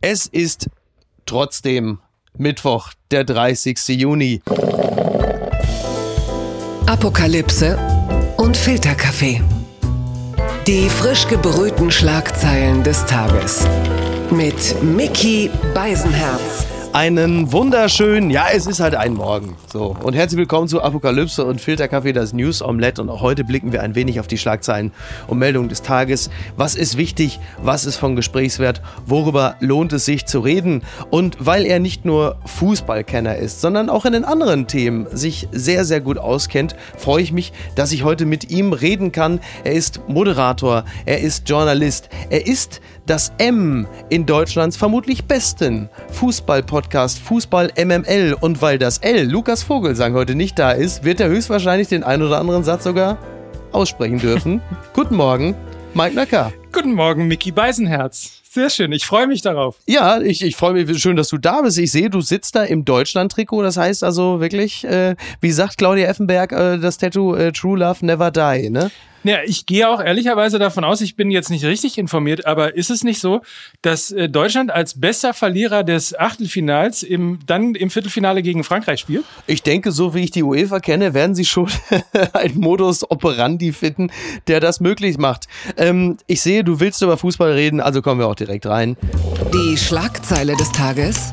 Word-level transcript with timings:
Es 0.00 0.26
ist 0.26 0.68
trotzdem 1.26 1.98
Mittwoch, 2.36 2.92
der 3.10 3.24
30. 3.24 3.76
Juni. 3.88 4.40
Apokalypse 6.86 7.76
und 8.36 8.56
Filterkaffee. 8.56 9.42
Die 10.68 10.88
frisch 10.88 11.26
gebrühten 11.26 11.90
Schlagzeilen 11.90 12.84
des 12.84 13.06
Tages. 13.06 13.66
Mit 14.30 14.80
Mickey 14.84 15.50
Beisenherz. 15.74 16.77
Einen 16.98 17.52
wunderschönen, 17.52 18.28
ja, 18.28 18.46
es 18.52 18.66
ist 18.66 18.80
halt 18.80 18.96
ein 18.96 19.14
Morgen. 19.14 19.56
So. 19.72 19.96
Und 20.02 20.14
herzlich 20.14 20.36
willkommen 20.36 20.66
zu 20.66 20.82
Apokalypse 20.82 21.44
und 21.44 21.60
Filterkaffee, 21.60 22.12
das 22.12 22.32
News 22.32 22.60
Omelette. 22.60 23.00
Und 23.00 23.08
auch 23.08 23.20
heute 23.20 23.44
blicken 23.44 23.70
wir 23.70 23.84
ein 23.84 23.94
wenig 23.94 24.18
auf 24.18 24.26
die 24.26 24.36
Schlagzeilen 24.36 24.90
und 25.28 25.38
Meldungen 25.38 25.68
des 25.68 25.82
Tages. 25.82 26.28
Was 26.56 26.74
ist 26.74 26.96
wichtig? 26.96 27.38
Was 27.62 27.84
ist 27.84 27.98
von 27.98 28.16
Gesprächswert? 28.16 28.82
Worüber 29.06 29.54
lohnt 29.60 29.92
es 29.92 30.06
sich 30.06 30.26
zu 30.26 30.40
reden? 30.40 30.82
Und 31.08 31.36
weil 31.38 31.66
er 31.66 31.78
nicht 31.78 32.04
nur 32.04 32.38
Fußballkenner 32.46 33.36
ist, 33.36 33.60
sondern 33.60 33.90
auch 33.90 34.04
in 34.04 34.12
den 34.12 34.24
anderen 34.24 34.66
Themen 34.66 35.06
sich 35.12 35.46
sehr, 35.52 35.84
sehr 35.84 36.00
gut 36.00 36.18
auskennt, 36.18 36.74
freue 36.96 37.22
ich 37.22 37.30
mich, 37.30 37.52
dass 37.76 37.92
ich 37.92 38.02
heute 38.02 38.26
mit 38.26 38.50
ihm 38.50 38.72
reden 38.72 39.12
kann. 39.12 39.38
Er 39.62 39.74
ist 39.74 40.00
Moderator, 40.08 40.84
er 41.06 41.20
ist 41.20 41.48
Journalist, 41.48 42.08
er 42.28 42.44
ist 42.44 42.80
das 43.08 43.32
M 43.38 43.86
in 44.10 44.26
Deutschlands 44.26 44.76
vermutlich 44.76 45.24
besten 45.24 45.88
Fußball-Podcast 46.12 47.18
Fußball 47.18 47.72
MML. 47.82 48.36
Und 48.38 48.60
weil 48.60 48.78
das 48.78 48.98
L, 48.98 49.26
Lukas 49.26 49.62
Vogelsang, 49.62 50.12
heute 50.12 50.34
nicht 50.34 50.58
da 50.58 50.72
ist, 50.72 51.04
wird 51.04 51.18
er 51.20 51.28
höchstwahrscheinlich 51.28 51.88
den 51.88 52.04
ein 52.04 52.22
oder 52.22 52.38
anderen 52.38 52.64
Satz 52.64 52.84
sogar 52.84 53.16
aussprechen 53.72 54.18
dürfen. 54.18 54.60
Guten 54.92 55.16
Morgen, 55.16 55.54
Mike 55.94 56.14
Nacker. 56.14 56.52
Guten 56.70 56.92
Morgen, 56.92 57.26
Mickey 57.28 57.50
Beisenherz. 57.50 58.42
Sehr 58.50 58.68
schön, 58.70 58.92
ich 58.92 59.06
freue 59.06 59.26
mich 59.26 59.40
darauf. 59.40 59.76
Ja, 59.86 60.20
ich, 60.20 60.42
ich 60.42 60.56
freue 60.56 60.72
mich 60.72 61.00
schön, 61.00 61.16
dass 61.16 61.28
du 61.28 61.38
da 61.38 61.62
bist. 61.62 61.78
Ich 61.78 61.92
sehe, 61.92 62.10
du 62.10 62.20
sitzt 62.20 62.56
da 62.56 62.64
im 62.64 62.84
Deutschland-Trikot. 62.84 63.62
Das 63.62 63.76
heißt 63.78 64.04
also 64.04 64.40
wirklich, 64.40 64.84
äh, 64.84 65.16
wie 65.40 65.52
sagt 65.52 65.78
Claudia 65.78 66.08
Effenberg, 66.08 66.52
äh, 66.52 66.78
das 66.78 66.98
Tattoo 66.98 67.34
äh, 67.34 67.52
True 67.52 67.78
Love 67.78 68.04
Never 68.04 68.30
Die, 68.30 68.68
ne? 68.68 68.90
Ja, 69.24 69.38
ich 69.44 69.66
gehe 69.66 69.88
auch 69.88 70.00
ehrlicherweise 70.00 70.58
davon 70.58 70.84
aus, 70.84 71.00
ich 71.00 71.16
bin 71.16 71.30
jetzt 71.30 71.50
nicht 71.50 71.64
richtig 71.64 71.98
informiert, 71.98 72.46
aber 72.46 72.76
ist 72.76 72.90
es 72.90 73.02
nicht 73.02 73.20
so, 73.20 73.40
dass 73.82 74.10
äh, 74.10 74.28
Deutschland 74.28 74.70
als 74.70 75.00
bester 75.00 75.34
Verlierer 75.34 75.82
des 75.82 76.16
Achtelfinals 76.16 77.02
im, 77.02 77.40
dann 77.46 77.74
im 77.74 77.90
Viertelfinale 77.90 78.42
gegen 78.42 78.62
Frankreich 78.62 79.00
spielt? 79.00 79.24
Ich 79.46 79.62
denke, 79.62 79.90
so 79.90 80.14
wie 80.14 80.20
ich 80.20 80.30
die 80.30 80.42
UEFA 80.42 80.80
kenne, 80.80 81.14
werden 81.14 81.34
sie 81.34 81.44
schon 81.44 81.68
einen 82.32 82.58
Modus 82.58 83.08
operandi 83.10 83.72
finden, 83.72 84.10
der 84.46 84.60
das 84.60 84.80
möglich 84.80 85.18
macht. 85.18 85.46
Ähm, 85.76 86.16
ich 86.26 86.40
sehe, 86.40 86.62
du 86.62 86.78
willst 86.80 87.02
über 87.02 87.16
Fußball 87.16 87.52
reden, 87.52 87.80
also 87.80 88.02
kommen 88.02 88.20
wir 88.20 88.28
auch 88.28 88.36
direkt 88.36 88.66
rein. 88.66 88.96
Die 89.52 89.76
Schlagzeile 89.76 90.56
des 90.56 90.70
Tages 90.70 91.32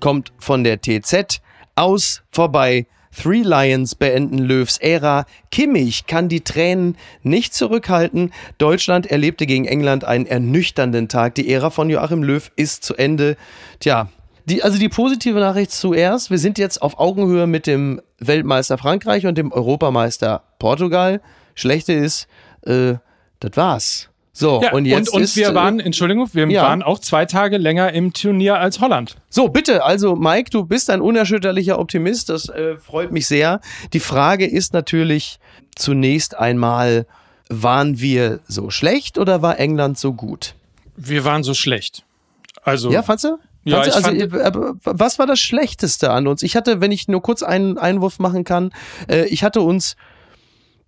kommt 0.00 0.32
von 0.38 0.64
der 0.64 0.80
TZ. 0.82 1.40
Aus, 1.76 2.22
vorbei, 2.30 2.86
Three 3.14 3.42
Lions 3.42 3.94
beenden 3.94 4.38
Löws 4.38 4.78
Ära. 4.78 5.26
Kimmich 5.50 6.06
kann 6.06 6.28
die 6.28 6.42
Tränen 6.42 6.96
nicht 7.22 7.54
zurückhalten. 7.54 8.32
Deutschland 8.58 9.06
erlebte 9.06 9.46
gegen 9.46 9.64
England 9.64 10.04
einen 10.04 10.26
ernüchternden 10.26 11.08
Tag. 11.08 11.34
Die 11.34 11.50
Ära 11.50 11.70
von 11.70 11.88
Joachim 11.90 12.22
Löw 12.22 12.50
ist 12.56 12.84
zu 12.84 12.94
Ende. 12.96 13.36
Tja, 13.80 14.08
die, 14.46 14.62
also 14.62 14.78
die 14.78 14.88
positive 14.88 15.38
Nachricht 15.38 15.70
zuerst. 15.70 16.30
Wir 16.30 16.38
sind 16.38 16.58
jetzt 16.58 16.82
auf 16.82 16.98
Augenhöhe 16.98 17.46
mit 17.46 17.66
dem 17.66 18.00
Weltmeister 18.18 18.78
Frankreich 18.78 19.26
und 19.26 19.38
dem 19.38 19.52
Europameister 19.52 20.42
Portugal. 20.58 21.20
Schlechte 21.54 21.92
ist, 21.92 22.26
äh, 22.62 22.94
das 23.40 23.56
war's. 23.56 24.10
So, 24.36 24.60
ja, 24.60 24.72
und 24.72 24.84
jetzt 24.84 25.10
und, 25.10 25.18
und 25.18 25.22
ist, 25.22 25.36
wir 25.36 25.50
äh, 25.50 25.54
waren, 25.54 25.78
Entschuldigung, 25.78 26.28
wir 26.32 26.50
ja. 26.50 26.62
waren 26.62 26.82
auch 26.82 26.98
zwei 26.98 27.24
Tage 27.24 27.56
länger 27.56 27.92
im 27.92 28.12
Turnier 28.12 28.58
als 28.58 28.80
Holland. 28.80 29.16
So, 29.30 29.48
bitte, 29.48 29.84
also 29.84 30.16
Mike, 30.16 30.50
du 30.50 30.64
bist 30.64 30.90
ein 30.90 31.00
unerschütterlicher 31.00 31.78
Optimist, 31.78 32.30
das 32.30 32.48
äh, 32.48 32.76
freut 32.76 33.12
mich 33.12 33.28
sehr. 33.28 33.60
Die 33.92 34.00
Frage 34.00 34.44
ist 34.44 34.72
natürlich 34.72 35.38
zunächst 35.76 36.36
einmal, 36.36 37.06
waren 37.48 38.00
wir 38.00 38.40
so 38.48 38.70
schlecht 38.70 39.18
oder 39.18 39.40
war 39.40 39.60
England 39.60 39.98
so 39.98 40.12
gut? 40.12 40.56
Wir 40.96 41.24
waren 41.24 41.44
so 41.44 41.54
schlecht. 41.54 42.04
Also 42.64 42.90
Ja, 42.90 43.04
fandst 43.04 43.24
du? 43.24 43.38
Ja, 43.64 43.78
also, 43.78 44.10
äh, 44.10 44.52
was 44.82 45.18
war 45.18 45.26
das 45.26 45.38
Schlechteste 45.38 46.10
an 46.10 46.26
uns? 46.26 46.42
Ich 46.42 46.56
hatte, 46.56 46.80
wenn 46.80 46.90
ich 46.90 47.06
nur 47.06 47.22
kurz 47.22 47.42
einen 47.42 47.78
Einwurf 47.78 48.18
machen 48.18 48.42
kann, 48.42 48.72
äh, 49.08 49.26
ich 49.26 49.44
hatte 49.44 49.60
uns 49.60 49.96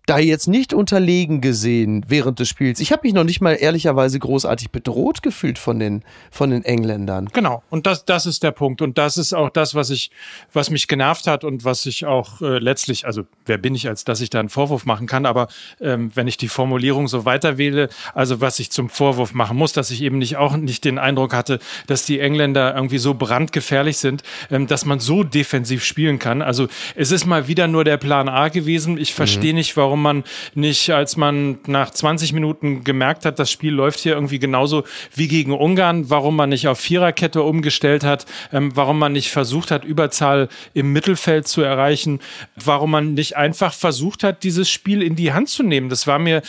da 0.07 0.19
jetzt 0.19 0.47
nicht 0.47 0.73
unterlegen 0.73 1.41
gesehen 1.41 2.05
während 2.07 2.39
des 2.39 2.49
Spiels. 2.49 2.79
Ich 2.79 2.93
habe 2.93 3.03
mich 3.05 3.13
noch 3.13 3.25
nicht 3.25 3.41
mal 3.41 3.53
ehrlicherweise 3.53 4.19
großartig 4.21 4.71
bedroht 4.71 5.23
gefühlt 5.23 5.59
von 5.59 5.81
den, 5.81 6.05
von 6.31 6.51
den 6.51 6.65
Engländern. 6.65 7.29
Genau, 7.33 7.65
und 7.71 7.87
das, 7.87 8.05
das 8.05 8.25
ist 8.25 8.45
der 8.45 8.53
Punkt. 8.53 8.83
Und 8.83 8.99
das 8.99 9.17
ist 9.17 9.35
auch 9.35 9.51
das, 9.51 9.75
was 9.75 9.91
ich, 9.91 10.13
was 10.53 10.71
mich 10.71 10.87
genervt 10.87 11.27
hat 11.27 11.43
und 11.43 11.65
was 11.65 11.85
ich 11.87 12.07
auch 12.07 12.41
äh, 12.41 12.59
letztlich, 12.59 13.05
also 13.05 13.25
wer 13.47 13.59
bin 13.59 13.75
ich, 13.75 13.89
als 13.89 14.05
dass 14.05 14.21
ich 14.21 14.31
da 14.31 14.39
einen 14.39 14.49
Vorwurf 14.49 14.87
machen 14.87 15.09
kann, 15.09 15.27
aber 15.27 15.49
ähm, 15.81 16.13
wenn 16.15 16.29
ich 16.29 16.37
die 16.37 16.49
Formulierung 16.49 17.09
so 17.09 17.25
weiter 17.25 17.59
wähle, 17.59 17.89
also 18.15 18.41
was 18.41 18.61
ich 18.61 18.71
zum 18.71 18.89
Vorwurf 18.89 19.35
machen 19.35 19.57
muss, 19.57 19.73
dass 19.73 19.91
ich 19.91 20.03
eben 20.03 20.19
nicht 20.19 20.37
auch 20.37 20.57
nicht 20.57 20.85
den 20.85 20.99
Eindruck 20.99 21.35
hatte, 21.35 21.59
dass 21.89 22.07
die 22.07 22.21
Engländer 22.21 22.77
irgendwie 22.77 22.99
so 22.99 23.15
brandgefährlich 23.15 23.99
sind, 23.99 24.23
ähm, 24.53 24.69
dass 24.69 24.85
man 24.85 25.01
so 25.01 25.25
defensiv 25.25 25.83
spielen 25.85 26.21
kann. 26.21 26.43
Also 26.43 26.69
es 26.95 27.11
ist 27.11 27.27
mal 27.27 27.49
wieder 27.49 27.67
nur 27.67 27.83
der 27.83 27.97
Plan 27.97 28.29
A 28.29 28.49
gewesen. 28.49 28.99
Ich 28.99 29.15
verstehe 29.15 29.53
nicht, 29.53 29.77
warum 29.77 29.96
man 30.03 30.25
nicht, 30.55 30.91
als 30.91 31.17
man 31.17 31.59
nach 31.67 31.91
20 31.91 32.33
Minuten 32.33 32.85
gemerkt 32.85 33.25
hat, 33.25 33.39
das 33.39 33.51
Spiel 33.51 33.73
läuft 33.73 34.01
hier 34.01 34.15
irgendwie 34.15 34.39
genauso 34.39 34.85
wie 35.15 35.29
gegen 35.29 35.53
Ungarn, 35.53 36.11
warum 36.11 36.37
man 36.37 36.51
nicht 36.51 36.69
auf 36.69 36.79
Viererkette 36.79 37.43
umgestellt 37.43 38.05
hat, 38.05 38.27
ähm, 38.53 38.73
warum 38.75 38.99
man 38.99 39.13
nicht 39.13 39.31
versucht 39.31 39.71
hat, 39.71 39.85
Überzahl 39.85 40.49
im 40.75 40.93
Mittelfeld 40.93 41.49
zu 41.49 41.63
erreichen, 41.63 42.21
warum 42.57 42.91
man 42.91 43.15
nicht 43.15 43.37
einfach 43.37 43.73
versucht 43.73 44.23
hat, 44.23 44.43
dieses 44.43 44.71
Spiel 44.71 45.03
in 45.03 45.17
die 45.17 45.33
Hand 45.33 45.49
zu 45.49 45.63
nehmen. 45.63 45.89
Das 45.89 46.07
war 46.07 46.19
mir 46.19 46.43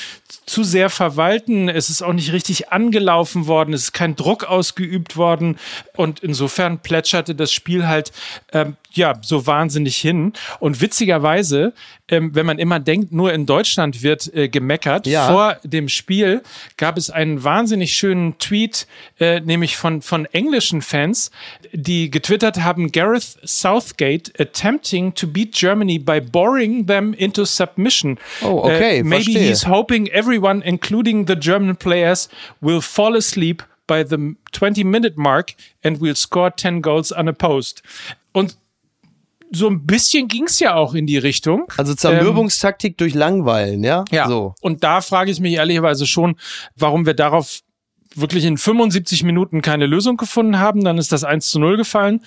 zu 0.45 0.63
sehr 0.63 0.89
verwalten. 0.89 1.69
Es 1.69 1.89
ist 1.89 2.01
auch 2.01 2.13
nicht 2.13 2.31
richtig 2.33 2.69
angelaufen 2.69 3.47
worden. 3.47 3.73
Es 3.73 3.83
ist 3.83 3.93
kein 3.93 4.15
Druck 4.15 4.45
ausgeübt 4.45 5.17
worden. 5.17 5.57
Und 5.95 6.21
insofern 6.21 6.79
plätscherte 6.79 7.35
das 7.35 7.51
Spiel 7.51 7.87
halt 7.87 8.11
ähm, 8.53 8.75
ja 8.91 9.15
so 9.21 9.45
wahnsinnig 9.45 9.97
hin. 9.97 10.33
Und 10.59 10.81
witzigerweise, 10.81 11.73
ähm, 12.07 12.33
wenn 12.33 12.45
man 12.45 12.59
immer 12.59 12.79
denkt, 12.79 13.11
nur 13.11 13.33
in 13.37 13.45
Deutschland 13.45 14.01
wird 14.03 14.33
äh, 14.33 14.49
gemeckert, 14.49 15.07
Ja. 15.07 15.27
vor 15.31 15.57
dem 15.63 15.87
Spiel 15.87 16.41
gab 16.75 16.97
es 16.97 17.09
einen 17.09 17.43
wahnsinnig 17.43 17.93
schönen 17.93 18.37
Tweet, 18.39 18.87
äh, 19.19 19.39
nämlich 19.39 19.77
von, 19.77 20.01
von 20.01 20.25
englischen 20.33 20.81
Fans, 20.81 21.31
die 21.71 22.09
getwittert 22.09 22.57
haben, 22.63 22.91
Gareth 22.91 23.37
Southgate 23.43 24.33
attempting 24.39 25.13
to 25.13 25.27
beat 25.27 25.53
Germany 25.53 25.99
by 25.99 26.19
boring 26.19 26.87
them 26.87 27.13
into 27.13 27.45
submission. 27.45 28.17
Oh, 28.41 28.63
okay, 28.65 28.99
Äh, 28.99 29.03
maybe 29.03 29.23
verstehe. 29.31 29.47
he's 29.49 29.67
hoping 29.67 30.07
everyone, 30.07 30.61
including 30.65 31.27
the 31.27 31.35
German 31.39 31.75
players, 31.75 32.27
will 32.59 32.81
fall 32.81 33.15
asleep 33.15 33.63
by 33.85 34.03
the 34.03 34.17
20-minute 34.51 35.15
mark 35.17 35.53
and 35.83 36.01
will 36.01 36.15
score 36.15 36.49
10 36.53 36.81
goals 36.81 37.11
unopposed. 37.11 37.81
Und 38.33 38.57
so 39.51 39.67
ein 39.69 39.85
bisschen 39.85 40.27
ging 40.27 40.45
es 40.45 40.59
ja 40.59 40.75
auch 40.75 40.93
in 40.93 41.07
die 41.07 41.17
Richtung. 41.17 41.65
Also 41.77 41.95
Zermürbungstaktik 41.95 42.97
durch 42.97 43.13
Langweilen, 43.13 43.83
ja? 43.83 44.03
Ja. 44.11 44.27
So. 44.27 44.53
Und 44.61 44.83
da 44.83 45.01
frage 45.01 45.31
ich 45.31 45.39
mich 45.39 45.53
ehrlicherweise 45.53 46.05
schon, 46.05 46.35
warum 46.75 47.05
wir 47.05 47.13
darauf 47.13 47.61
wirklich 48.15 48.45
in 48.45 48.57
75 48.57 49.23
Minuten 49.23 49.61
keine 49.61 49.85
Lösung 49.85 50.17
gefunden 50.17 50.59
haben. 50.59 50.83
Dann 50.83 50.97
ist 50.97 51.11
das 51.11 51.23
1 51.23 51.49
zu 51.49 51.59
0 51.59 51.77
gefallen. 51.77 52.21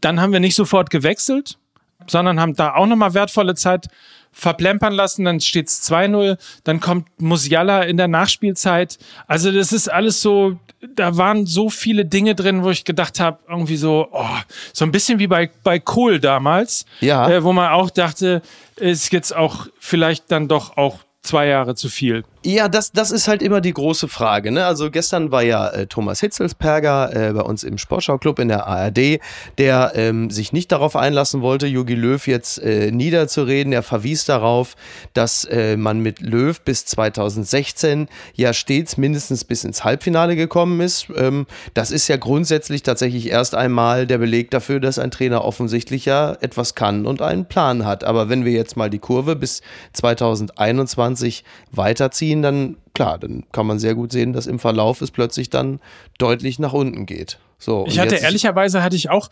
Dann 0.00 0.20
haben 0.20 0.32
wir 0.32 0.40
nicht 0.40 0.54
sofort 0.54 0.90
gewechselt, 0.90 1.58
sondern 2.06 2.40
haben 2.40 2.54
da 2.54 2.74
auch 2.74 2.86
nochmal 2.86 3.14
wertvolle 3.14 3.54
Zeit 3.54 3.88
verplempern 4.34 4.92
lassen. 4.92 5.24
Dann 5.24 5.40
steht 5.40 5.68
es 5.68 5.90
2-0. 5.90 6.36
Dann 6.64 6.80
kommt 6.80 7.06
Musiala 7.20 7.82
in 7.82 7.96
der 7.96 8.08
Nachspielzeit. 8.08 8.98
Also 9.26 9.50
das 9.52 9.72
ist 9.72 9.88
alles 9.88 10.20
so, 10.20 10.58
da 10.96 11.16
waren 11.16 11.46
so 11.46 11.70
viele 11.70 12.04
Dinge 12.04 12.34
drin, 12.34 12.62
wo 12.64 12.70
ich 12.70 12.84
gedacht 12.84 13.20
habe, 13.20 13.38
irgendwie 13.48 13.76
so, 13.76 14.08
oh, 14.12 14.26
so 14.72 14.84
ein 14.84 14.92
bisschen 14.92 15.18
wie 15.18 15.26
bei, 15.28 15.50
bei 15.62 15.78
Kohl 15.78 16.20
damals, 16.20 16.84
Ja. 17.00 17.28
äh, 17.30 17.42
wo 17.44 17.52
man 17.52 17.70
auch 17.70 17.90
dachte, 17.90 18.42
ist 18.76 19.12
jetzt 19.12 19.34
auch 19.34 19.68
vielleicht 19.78 20.30
dann 20.30 20.48
doch 20.48 20.76
auch 20.76 20.98
zwei 21.22 21.46
Jahre 21.46 21.74
zu 21.74 21.88
viel. 21.88 22.24
Ja, 22.46 22.68
das, 22.68 22.92
das 22.92 23.10
ist 23.10 23.26
halt 23.26 23.40
immer 23.40 23.62
die 23.62 23.72
große 23.72 24.06
Frage. 24.06 24.52
Ne? 24.52 24.66
Also 24.66 24.90
gestern 24.90 25.32
war 25.32 25.42
ja 25.42 25.66
äh, 25.70 25.86
Thomas 25.86 26.20
Hitzelsperger 26.20 27.30
äh, 27.30 27.32
bei 27.32 27.40
uns 27.40 27.64
im 27.64 27.78
Sportschau-Club 27.78 28.38
in 28.38 28.48
der 28.48 28.66
ARD, 28.66 29.18
der 29.56 29.92
ähm, 29.94 30.28
sich 30.28 30.52
nicht 30.52 30.70
darauf 30.70 30.94
einlassen 30.94 31.40
wollte, 31.40 31.66
Jogi 31.66 31.94
Löw 31.94 32.26
jetzt 32.26 32.58
äh, 32.58 32.90
niederzureden. 32.90 33.72
Er 33.72 33.82
verwies 33.82 34.26
darauf, 34.26 34.76
dass 35.14 35.46
äh, 35.46 35.78
man 35.78 36.00
mit 36.00 36.20
Löw 36.20 36.60
bis 36.60 36.84
2016 36.84 38.08
ja 38.34 38.52
stets 38.52 38.98
mindestens 38.98 39.44
bis 39.44 39.64
ins 39.64 39.82
Halbfinale 39.82 40.36
gekommen 40.36 40.82
ist. 40.82 41.06
Ähm, 41.16 41.46
das 41.72 41.90
ist 41.90 42.08
ja 42.08 42.18
grundsätzlich 42.18 42.82
tatsächlich 42.82 43.30
erst 43.30 43.54
einmal 43.54 44.06
der 44.06 44.18
Beleg 44.18 44.50
dafür, 44.50 44.80
dass 44.80 44.98
ein 44.98 45.10
Trainer 45.10 45.46
offensichtlich 45.46 46.04
ja 46.04 46.36
etwas 46.42 46.74
kann 46.74 47.06
und 47.06 47.22
einen 47.22 47.46
Plan 47.46 47.86
hat. 47.86 48.04
Aber 48.04 48.28
wenn 48.28 48.44
wir 48.44 48.52
jetzt 48.52 48.76
mal 48.76 48.90
die 48.90 48.98
Kurve 48.98 49.34
bis 49.34 49.62
2021 49.94 51.42
weiterziehen, 51.72 52.33
nachvollziehen, 52.34 52.42
dann 52.42 52.76
klar, 52.94 53.18
dann 53.18 53.44
kann 53.52 53.66
man 53.66 53.78
sehr 53.78 53.94
gut 53.94 54.12
sehen, 54.12 54.32
dass 54.32 54.46
im 54.46 54.58
Verlauf 54.58 55.00
es 55.00 55.10
plötzlich 55.10 55.50
dann 55.50 55.80
deutlich 56.18 56.58
nach 56.58 56.72
unten 56.72 57.06
geht. 57.06 57.38
So, 57.58 57.84
ich 57.88 57.98
hatte 57.98 58.16
ehrlicherweise 58.16 58.82
hatte 58.82 58.96
ich 58.96 59.10
auch 59.10 59.30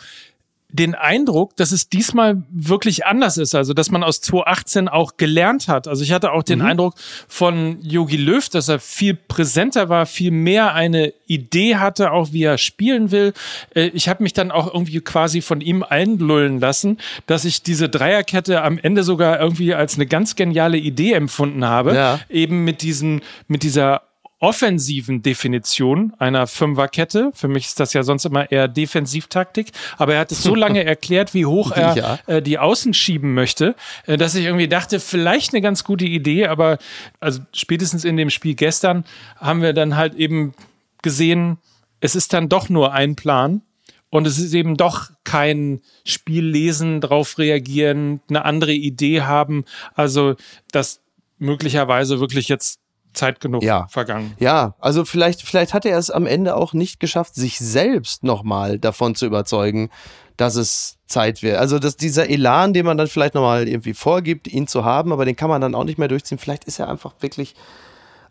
den 0.73 0.95
Eindruck, 0.95 1.57
dass 1.57 1.71
es 1.71 1.89
diesmal 1.89 2.43
wirklich 2.51 3.07
anders 3.07 3.37
ist. 3.37 3.55
Also, 3.55 3.75
dass 3.75 3.91
man 3.91 4.03
aus 4.03 4.21
2018 4.23 4.89
auch 4.89 5.17
gelernt 5.17 5.69
hat. 5.69 5.87
Also, 5.87 6.03
ich 6.03 6.13
hatte 6.13 6.33
auch 6.33 6.43
den 6.43 6.61
mhm. 6.61 6.67
Eindruck 6.67 6.95
von 7.29 7.79
Yogi 7.83 8.17
Löw, 8.17 8.49
dass 8.49 8.69
er 8.69 8.79
viel 8.79 9.15
präsenter 9.15 9.89
war, 9.89 10.07
viel 10.07 10.31
mehr 10.31 10.75
eine 10.75 11.13
Idee 11.27 11.77
hatte, 11.77 12.13
auch 12.13 12.33
wie 12.33 12.45
er 12.45 12.59
spielen 12.59 13.11
will. 13.11 13.33
Äh, 13.75 13.89
ich 13.89 14.09
habe 14.09 14.23
mich 14.23 14.33
dann 14.33 14.51
auch 14.51 14.73
irgendwie 14.73 15.01
quasi 15.01 15.43
von 15.43 15.61
ihm 15.61 15.83
einlullen 15.83 16.61
lassen, 16.61 16.99
dass 17.27 17.45
ich 17.45 17.63
diese 17.63 17.89
Dreierkette 17.89 18.63
am 18.63 18.79
Ende 18.79 19.03
sogar 19.03 19.41
irgendwie 19.41 19.75
als 19.75 19.95
eine 19.95 20.07
ganz 20.07 20.37
geniale 20.37 20.79
Idee 20.79 21.13
empfunden 21.13 21.65
habe. 21.65 21.95
Ja. 21.95 22.21
Eben 22.29 22.65
mit 22.65 22.83
diesen, 22.83 23.23
mit 23.47 23.63
dieser 23.63 24.03
offensiven 24.43 25.23
Definition 25.23 26.15
einer 26.19 26.49
Fünferkette. 26.49 27.31
Für 27.33 27.47
mich 27.47 27.67
ist 27.67 27.79
das 27.79 27.93
ja 27.93 28.03
sonst 28.03 28.25
immer 28.25 28.51
eher 28.51 28.67
Defensivtaktik. 28.67 29.71
Aber 29.99 30.15
er 30.15 30.21
hat 30.21 30.33
es 30.33 30.43
so 30.43 30.55
lange 30.57 30.83
erklärt, 30.83 31.33
wie 31.33 31.47
hoch 31.47 31.71
er 31.71 31.97
ja. 31.97 32.19
äh, 32.27 32.43
die 32.43 32.59
Außen 32.59 32.93
schieben 32.93 33.35
möchte, 33.35 33.77
äh, 34.07 34.17
dass 34.17 34.35
ich 34.35 34.45
irgendwie 34.45 34.67
dachte, 34.67 34.99
vielleicht 34.99 35.55
eine 35.55 35.61
ganz 35.61 35.85
gute 35.85 36.07
Idee. 36.07 36.49
Aber 36.49 36.79
also 37.21 37.41
spätestens 37.53 38.05
in 38.05 38.17
dem 38.17 38.31
Spiel 38.31 38.57
gestern 38.57 39.05
haben 39.37 39.63
wir 39.63 39.75
dann 39.75 39.97
halt 39.97 40.17
eben 40.17 40.55
gesehen, 41.03 41.59
es 42.01 42.17
ist 42.17 42.33
dann 42.33 42.49
doch 42.49 42.69
nur 42.69 42.93
ein 42.93 43.15
Plan. 43.15 43.63
Und 44.11 44.27
es 44.27 44.41
ist 44.41 44.53
eben 44.55 44.77
doch 44.77 45.11
kein 45.23 45.81
Spiel 46.05 46.45
lesen, 46.45 47.01
drauf 47.01 47.39
reagieren, 47.39 48.21
eine 48.29 48.45
andere 48.45 48.75
Idee 48.75 49.23
haben. 49.23 49.65
Also, 49.95 50.35
dass 50.73 51.01
möglicherweise 51.39 52.21
wirklich 52.21 52.49
jetzt 52.49 52.82
Zeit 53.13 53.41
genug 53.41 53.63
ja. 53.63 53.87
vergangen. 53.89 54.35
Ja, 54.39 54.75
also 54.79 55.05
vielleicht, 55.05 55.43
vielleicht 55.43 55.75
hat 55.75 55.85
er 55.85 55.99
es 55.99 56.11
am 56.11 56.27
Ende 56.27 56.57
auch 56.57 56.73
nicht 56.73 57.01
geschafft, 57.01 57.35
sich 57.35 57.59
selbst 57.59 58.25
nochmal 58.25 58.79
davon 58.79 59.15
zu 59.15 59.27
überzeugen, 59.27 59.91
dass 60.37 60.57
es 60.57 60.99
Zeit 61.07 61.43
wäre. 61.43 61.59
Also 61.59 61.79
dass 61.79 61.97
dieser 61.97 62.29
Elan, 62.29 62.73
den 62.73 62.87
man 62.87 62.97
dann 62.97 63.07
vielleicht 63.07 63.35
nochmal 63.35 63.69
irgendwie 63.69 63.95
vorgibt, 63.95 64.49
ihn 64.49 64.67
zu 64.67 64.85
haben, 64.85 65.13
aber 65.13 65.25
den 65.25 65.37
kann 65.37 65.51
man 65.51 65.61
dann 65.61 65.75
auch 65.75 65.85
nicht 65.85 65.99
mehr 65.99 66.09
durchziehen. 66.09 66.39
Vielleicht 66.39 66.65
ist 66.65 66.79
er 66.79 66.89
einfach 66.89 67.15
wirklich 67.21 67.55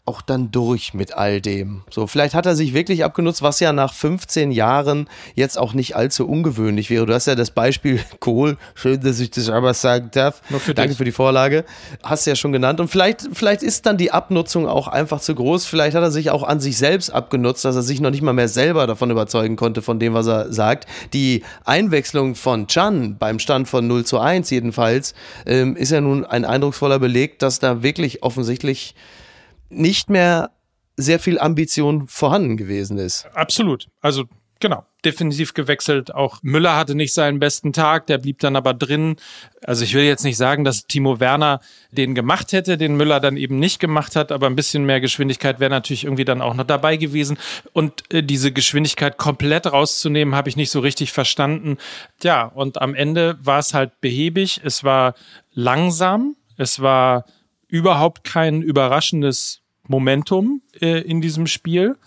auch 0.04 0.22
dann 0.22 0.52
durch 0.52 0.96
mit 0.96 1.14
all 1.14 1.42
dem. 1.42 1.84
So, 1.92 2.08
vielleicht 2.08 2.34
hat 2.34 2.48
er 2.48 2.56
sich 2.56 2.74
wirklich 2.74 3.04
abgenutzt, 3.04 3.44
was 3.44 3.60
ja 3.60 3.72
nach 3.72 3.94
15 3.94 4.52
Jahren 4.52 5.08
jetzt 5.36 5.60
auch 5.60 5.74
nicht 5.76 5.96
allzu 5.96 6.28
ungewöhnlich 6.28 6.90
wäre. 6.90 7.06
Du 7.06 7.14
hast 7.14 7.28
ja 7.28 7.36
das 7.36 7.52
Beispiel 7.52 8.00
Kohl, 8.20 8.58
schön, 8.74 9.00
dass 9.02 9.20
ich 9.20 9.30
das 9.30 9.50
aber 9.50 9.76
sagen 9.76 10.10
darf. 10.12 10.42
Für 10.60 10.74
Danke 10.74 10.90
dich. 10.90 10.98
für 10.98 11.06
die 11.06 11.12
Vorlage. 11.12 11.66
Hast 12.02 12.26
du 12.26 12.32
ja 12.32 12.36
schon 12.36 12.52
genannt. 12.52 12.80
Und 12.80 12.88
vielleicht, 12.88 13.30
vielleicht 13.32 13.62
ist 13.62 13.86
dann 13.86 13.98
die 13.98 14.12
Abnutzung 14.12 14.68
auch 14.68 14.88
einfach 14.88 15.22
zu 15.22 15.36
groß. 15.36 15.66
Vielleicht 15.66 15.96
hat 15.96 16.04
er 16.04 16.12
sich 16.12 16.32
auch 16.32 16.44
an 16.44 16.60
sich 16.60 16.78
selbst 16.78 17.12
abgenutzt, 17.12 17.64
dass 17.64 17.76
er 17.76 17.84
sich 17.84 18.02
noch 18.02 18.10
nicht 18.10 18.24
mal 18.24 18.34
mehr 18.34 18.50
selber 18.50 18.88
davon 18.88 19.12
überzeugen 19.12 19.56
konnte, 19.56 19.84
von 19.84 20.00
dem, 20.00 20.16
was 20.16 20.26
er 20.26 20.52
sagt. 20.52 20.88
Die 21.14 21.44
Einwechslung 21.64 22.34
von 22.34 22.66
Chan 22.66 23.18
beim 23.20 23.38
Stand 23.38 23.70
von 23.70 23.86
0 23.86 24.04
zu 24.06 24.20
1 24.20 24.50
jedenfalls, 24.50 25.14
ähm, 25.46 25.76
ist 25.76 25.92
ja 25.92 26.02
nun 26.02 26.26
ein 26.26 26.44
eindrucksvoller 26.44 26.98
Beleg, 26.98 27.38
dass 27.38 27.60
da 27.60 27.84
wirklich 27.84 28.24
offensichtlich 28.24 28.96
nicht 29.72 30.10
mehr 30.10 30.52
sehr 30.98 31.20
viel 31.20 31.40
Ambition 31.40 32.08
vorhanden 32.08 32.58
gewesen 32.58 32.98
ist. 32.98 33.26
Absolut. 33.34 33.88
Also 34.02 34.26
genau, 34.62 34.86
defensiv 35.04 35.54
gewechselt. 35.54 36.14
Auch 36.14 36.40
Müller 36.44 36.78
hatte 36.78 36.96
nicht 36.96 37.14
seinen 37.14 37.40
besten 37.40 37.74
Tag, 37.74 38.08
der 38.08 38.18
blieb 38.20 38.40
dann 38.40 38.56
aber 38.56 38.74
drin. 38.74 39.18
Also 39.64 39.84
ich 39.84 39.94
will 39.94 40.04
jetzt 40.04 40.24
nicht 40.24 40.38
sagen, 40.38 40.64
dass 40.64 40.86
Timo 40.88 41.20
Werner 41.20 41.60
den 41.92 42.16
gemacht 42.16 42.54
hätte, 42.54 42.78
den 42.78 42.96
Müller 42.96 43.20
dann 43.20 43.36
eben 43.36 43.60
nicht 43.60 43.80
gemacht 43.80 44.16
hat, 44.16 44.32
aber 44.32 44.48
ein 44.48 44.56
bisschen 44.56 44.86
mehr 44.86 45.02
Geschwindigkeit 45.02 45.60
wäre 45.60 45.72
natürlich 45.72 46.06
irgendwie 46.06 46.26
dann 46.26 46.42
auch 46.42 46.54
noch 46.54 46.66
dabei 46.66 46.96
gewesen. 46.96 47.38
Und 47.74 48.04
äh, 48.14 48.24
diese 48.24 48.52
Geschwindigkeit 48.54 49.18
komplett 49.18 49.72
rauszunehmen, 49.72 50.36
habe 50.36 50.50
ich 50.50 50.56
nicht 50.56 50.72
so 50.72 50.80
richtig 50.80 51.12
verstanden. 51.12 51.78
Ja, 52.24 52.46
und 52.46 52.82
am 52.82 52.96
Ende 52.96 53.38
war 53.42 53.60
es 53.60 53.74
halt 53.74 54.00
behäbig, 54.00 54.62
es 54.64 54.84
war 54.84 55.16
langsam, 55.54 56.36
es 56.58 56.80
war 56.80 57.26
überhaupt 57.68 58.24
kein 58.24 58.62
überraschendes 58.62 59.61
Momentum 59.92 60.62
äh, 60.82 61.02
in 61.02 61.22
diesem 61.22 61.46
Spiel. 61.46 61.98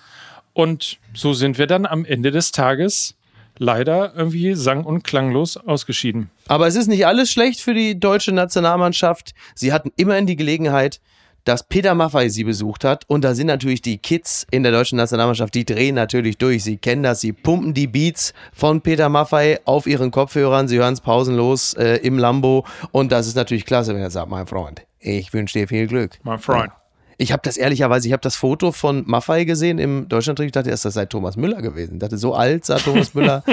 Und 0.53 0.99
so 1.15 1.33
sind 1.35 1.59
wir 1.59 1.69
dann 1.69 1.87
am 1.87 2.05
Ende 2.05 2.33
des 2.33 2.51
Tages 2.51 3.15
leider 3.59 4.15
irgendwie 4.17 4.55
sang- 4.55 4.85
und 4.85 5.05
klanglos 5.05 5.57
ausgeschieden. 5.57 6.31
Aber 6.49 6.67
es 6.67 6.75
ist 6.75 6.89
nicht 6.89 7.07
alles 7.07 7.31
schlecht 7.31 7.61
für 7.61 7.75
die 7.75 7.99
deutsche 8.01 8.33
Nationalmannschaft. 8.33 9.35
Sie 9.55 9.73
hatten 9.73 9.93
immerhin 9.97 10.27
die 10.27 10.37
Gelegenheit, 10.37 11.01
dass 11.45 11.69
Peter 11.69 11.95
Maffay 11.95 12.31
sie 12.31 12.45
besucht 12.45 12.85
hat. 12.85 13.05
Und 13.07 13.23
da 13.23 13.35
sind 13.35 13.49
natürlich 13.49 13.83
die 13.83 13.99
Kids 13.99 14.47
in 14.51 14.63
der 14.63 14.73
deutschen 14.73 14.97
Nationalmannschaft, 14.97 15.55
die 15.55 15.65
drehen 15.65 15.95
natürlich 15.95 16.39
durch. 16.39 16.65
Sie 16.65 16.79
kennen 16.79 17.03
das, 17.03 17.21
sie 17.21 17.33
pumpen 17.33 17.75
die 17.75 17.87
Beats 17.87 18.33
von 18.53 18.81
Peter 18.81 19.09
Maffay 19.09 19.59
auf 19.65 19.87
ihren 19.87 20.11
Kopfhörern. 20.11 20.69
Sie 20.69 20.79
hören 20.79 20.95
es 20.95 21.01
pausenlos 21.01 21.75
äh, 21.75 21.97
im 21.97 22.19
Lambo. 22.19 22.65
Und 22.93 23.13
das 23.13 23.27
ist 23.27 23.37
natürlich 23.37 23.67
klasse, 23.67 23.95
wenn 23.95 24.03
er 24.03 24.11
sagt, 24.11 24.31
mein 24.31 24.47
Freund, 24.47 24.83
ich 24.99 25.33
wünsche 25.33 25.59
dir 25.59 25.69
viel 25.69 25.87
Glück. 25.87 26.19
Mein 26.23 26.39
Freund. 26.39 26.71
Ja. 26.71 26.84
Ich 27.17 27.33
habe 27.33 27.43
das 27.45 27.57
ehrlicherweise, 27.57 28.09
ich 28.09 28.13
habe 28.13 28.23
das 28.23 28.37
Foto 28.37 28.73
von 28.73 29.05
Maffei 29.07 29.45
gesehen 29.45 29.79
im 29.79 30.09
Deutschlandtrip. 30.09 30.47
Ich 30.47 30.53
dachte 30.53 30.71
erst, 30.71 30.85
das 30.85 30.95
sei 30.95 31.07
Thomas 31.07 31.37
Müller 31.37 31.63
gewesen. 31.63 31.95
Ich 31.95 32.01
dachte, 32.01 32.19
so 32.19 32.35
alt 32.35 32.65
sah 32.65 32.79
Thomas 32.79 33.15
Müller. 33.15 33.45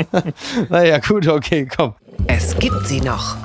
naja, 0.68 0.98
gut, 0.98 1.26
okay, 1.26 1.66
komm. 1.66 1.94
Es 2.28 2.56
gibt 2.58 2.86
sie 2.86 3.00
noch. 3.00 3.36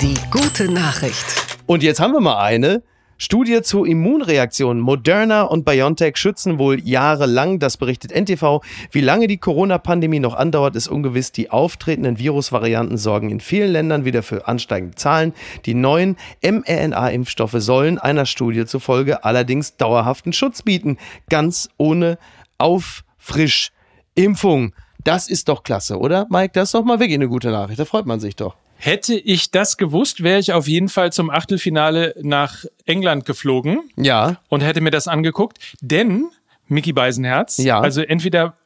Die 0.00 0.14
gute 0.30 0.70
Nachricht. 0.70 1.24
Und 1.66 1.82
jetzt 1.82 2.00
haben 2.00 2.12
wir 2.12 2.20
mal 2.20 2.42
eine, 2.42 2.82
Studie 3.18 3.62
zu 3.62 3.84
Immunreaktionen. 3.84 4.82
Moderna 4.82 5.42
und 5.42 5.64
BioNTech 5.64 6.16
schützen 6.18 6.58
wohl 6.58 6.86
jahrelang, 6.86 7.58
das 7.58 7.78
berichtet 7.78 8.12
NTV. 8.12 8.60
Wie 8.90 9.00
lange 9.00 9.26
die 9.26 9.38
Corona-Pandemie 9.38 10.20
noch 10.20 10.34
andauert, 10.34 10.76
ist 10.76 10.88
ungewiss. 10.88 11.32
Die 11.32 11.50
auftretenden 11.50 12.18
Virusvarianten 12.18 12.98
sorgen 12.98 13.30
in 13.30 13.40
vielen 13.40 13.72
Ländern 13.72 14.04
wieder 14.04 14.22
für 14.22 14.46
ansteigende 14.46 14.96
Zahlen. 14.96 15.32
Die 15.64 15.72
neuen 15.72 16.16
mRNA-Impfstoffe 16.42 17.56
sollen 17.56 17.98
einer 17.98 18.26
Studie 18.26 18.66
zufolge 18.66 19.24
allerdings 19.24 19.78
dauerhaften 19.78 20.34
Schutz 20.34 20.60
bieten. 20.62 20.98
Ganz 21.30 21.70
ohne 21.78 22.18
Auffrischimpfung. 22.58 24.74
Das 25.04 25.28
ist 25.28 25.48
doch 25.48 25.62
klasse, 25.62 25.98
oder, 25.98 26.26
Mike? 26.28 26.50
Das 26.52 26.68
ist 26.68 26.74
doch 26.74 26.84
mal 26.84 27.00
wirklich 27.00 27.14
eine 27.14 27.28
gute 27.28 27.50
Nachricht. 27.50 27.78
Da 27.78 27.86
freut 27.86 28.06
man 28.06 28.20
sich 28.20 28.36
doch. 28.36 28.56
Hätte 28.78 29.14
ich 29.14 29.50
das 29.50 29.76
gewusst, 29.76 30.22
wäre 30.22 30.38
ich 30.38 30.52
auf 30.52 30.68
jeden 30.68 30.88
Fall 30.88 31.12
zum 31.12 31.30
Achtelfinale 31.30 32.14
nach 32.22 32.64
England 32.84 33.24
geflogen. 33.24 33.90
Ja. 33.96 34.38
Und 34.48 34.62
hätte 34.62 34.80
mir 34.80 34.90
das 34.90 35.08
angeguckt. 35.08 35.58
Denn, 35.80 36.26
Mickey 36.68 36.92
Beisenherz, 36.92 37.58
ja. 37.58 37.80
also 37.80 38.02
entweder 38.02 38.56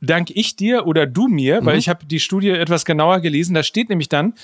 dank 0.00 0.30
ich 0.30 0.56
dir 0.56 0.86
oder 0.86 1.06
du 1.06 1.28
mir, 1.28 1.60
mhm. 1.60 1.66
weil 1.66 1.78
ich 1.78 1.88
habe 1.88 2.06
die 2.06 2.20
Studie 2.20 2.50
etwas 2.50 2.84
genauer 2.84 3.20
gelesen. 3.20 3.54
Da 3.54 3.62
steht 3.62 3.88
nämlich 3.88 4.08
dann, 4.08 4.34